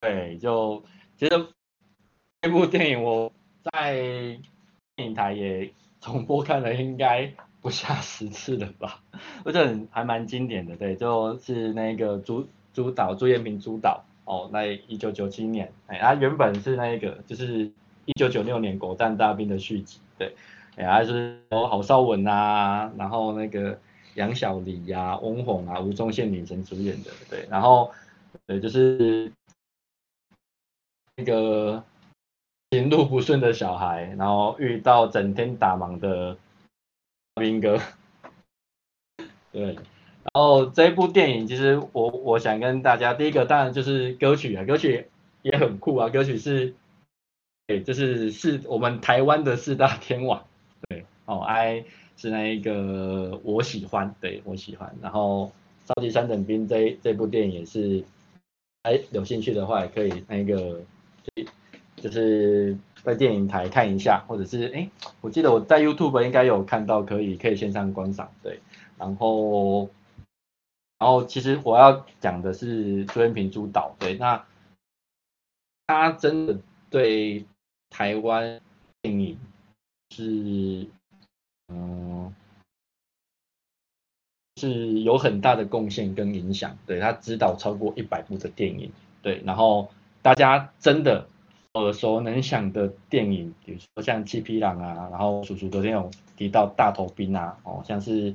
[0.01, 0.85] 对，就
[1.17, 1.55] 其实
[2.41, 4.41] 这部电影我在
[4.97, 7.33] 电台也重播看了，应该。
[7.63, 9.03] 不下十次了吧？
[9.45, 17.71] 我觉得还蛮经典的，对，就是那个主主导朱延平主导哦，那一九九七年，哎，他原本是那个就是
[18.07, 20.35] 一九九六年《狗蛋大兵》的续集，对，
[20.77, 23.79] 哎，他是有郝邵文啊，然后那个
[24.15, 27.93] 杨小黎呀、啊、翁虹啊、吴宗宪女神主演的，对，然后
[28.47, 29.31] 对，就是
[31.17, 31.85] 那个
[32.71, 36.39] 行路不顺的小孩，然后遇到整天打忙的。
[37.41, 37.81] 兵哥，
[39.51, 45.09] 对，然后这部电影其实我我想跟大家，第一个当然就是歌曲啊，歌曲
[45.43, 46.75] 也很酷啊，歌曲是，
[47.67, 50.47] 对，就是是我们台湾的四大天王，
[50.89, 51.85] 对，哦，I
[52.17, 55.51] 是那一个我喜欢，对我喜欢，然后
[55.87, 58.05] 超级三等兵这这部电影也是，
[58.83, 60.81] 哎，有兴趣的话也可以那个，
[61.97, 62.77] 就是。
[63.03, 64.91] 在电影台看一下，或者是哎，
[65.23, 68.61] 我记得我在 YouTube 应该有看到，可以可以线上观赏，对。
[68.99, 69.89] 然后，
[70.99, 74.45] 然后其实我要讲的是朱延平主导，对，那
[75.87, 76.59] 他真的
[76.91, 77.47] 对
[77.89, 78.61] 台湾
[79.01, 79.39] 电影
[80.11, 80.87] 是，
[81.69, 82.35] 嗯，
[84.57, 89.91] 是有很大的贡献跟影响，对，他指导超过一百部的电影，对，然后
[90.21, 91.27] 大家真的。
[91.75, 98.35] 耳熟能详的电影，比如说像《七匹狼》啊，然后叔叔昨天有提到《大头兵》啊，哦，像是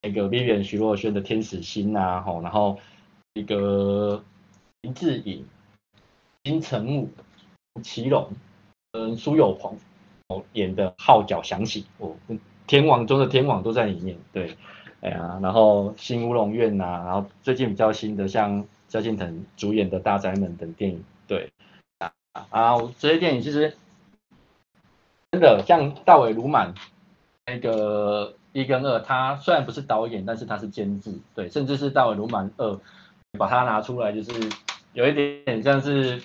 [0.00, 2.78] 那个李媛徐若瑄的《天使心》啊，哦，然后
[3.34, 4.22] 一个
[4.82, 5.44] 林志颖、
[6.44, 7.10] 金城武、
[7.82, 8.28] 祁隆
[8.92, 9.76] 嗯苏有朋
[10.28, 12.14] 哦演的《号角响起》哦，
[12.68, 14.56] 天王中的天王都在里面，对，
[15.00, 21.50] 哎呀，然后《新乌龙院》呐，然后最近比较新的像萧敬腾主演的《大宅门》等电影，对。
[22.50, 23.76] 啊，这些电影其实
[25.30, 26.72] 真的像大尾鲈鳗
[27.46, 32.80] 那个一跟二，他虽然不是导演，但是他是监制，对，甚至是大尾鲈鳗二，
[33.38, 34.32] 把它拿出来，就是
[34.94, 36.20] 有一点点像是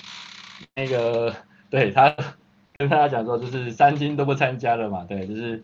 [0.76, 1.34] 那个，
[1.70, 2.16] 对他
[2.78, 5.64] 跟大家讲说，就是三金都不参加了嘛，对，就是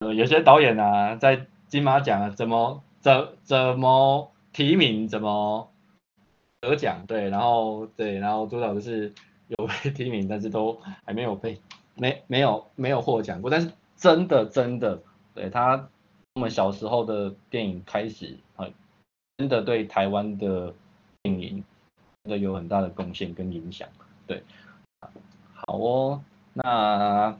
[0.00, 5.70] 呃有些导演啊，在金马奖啊，怎么怎怎么提名，怎么
[6.60, 9.12] 得奖，对，然后对，然后主导就是。
[9.48, 11.60] 有被 提名，但是都还没有被
[11.94, 13.50] 没没有没有获奖过。
[13.50, 15.02] 但是真的真的，
[15.34, 15.88] 对他
[16.34, 18.66] 我们小时候的电影开始啊，
[19.36, 20.74] 真的对台湾的
[21.22, 21.62] 电影
[22.24, 23.88] 真的有很大的贡献跟影响。
[24.26, 24.42] 对，
[25.54, 26.22] 好哦，
[26.54, 27.38] 那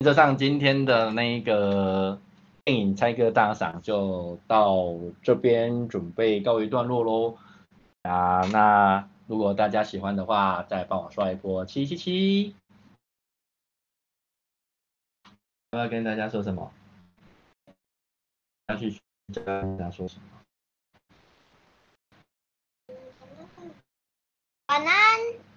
[0.00, 2.18] 原则上今天的那个
[2.64, 7.36] 电影猜歌大赏就到这边准备告一段落喽。
[8.02, 9.08] 啊，那。
[9.28, 12.56] 如果大家喜欢的话，再帮我刷一波七七七。
[15.72, 16.72] 我要跟大家说什么？
[18.68, 18.98] 要去
[19.34, 19.44] 跟
[19.76, 20.24] 大家说什么？
[24.68, 25.47] 晚安。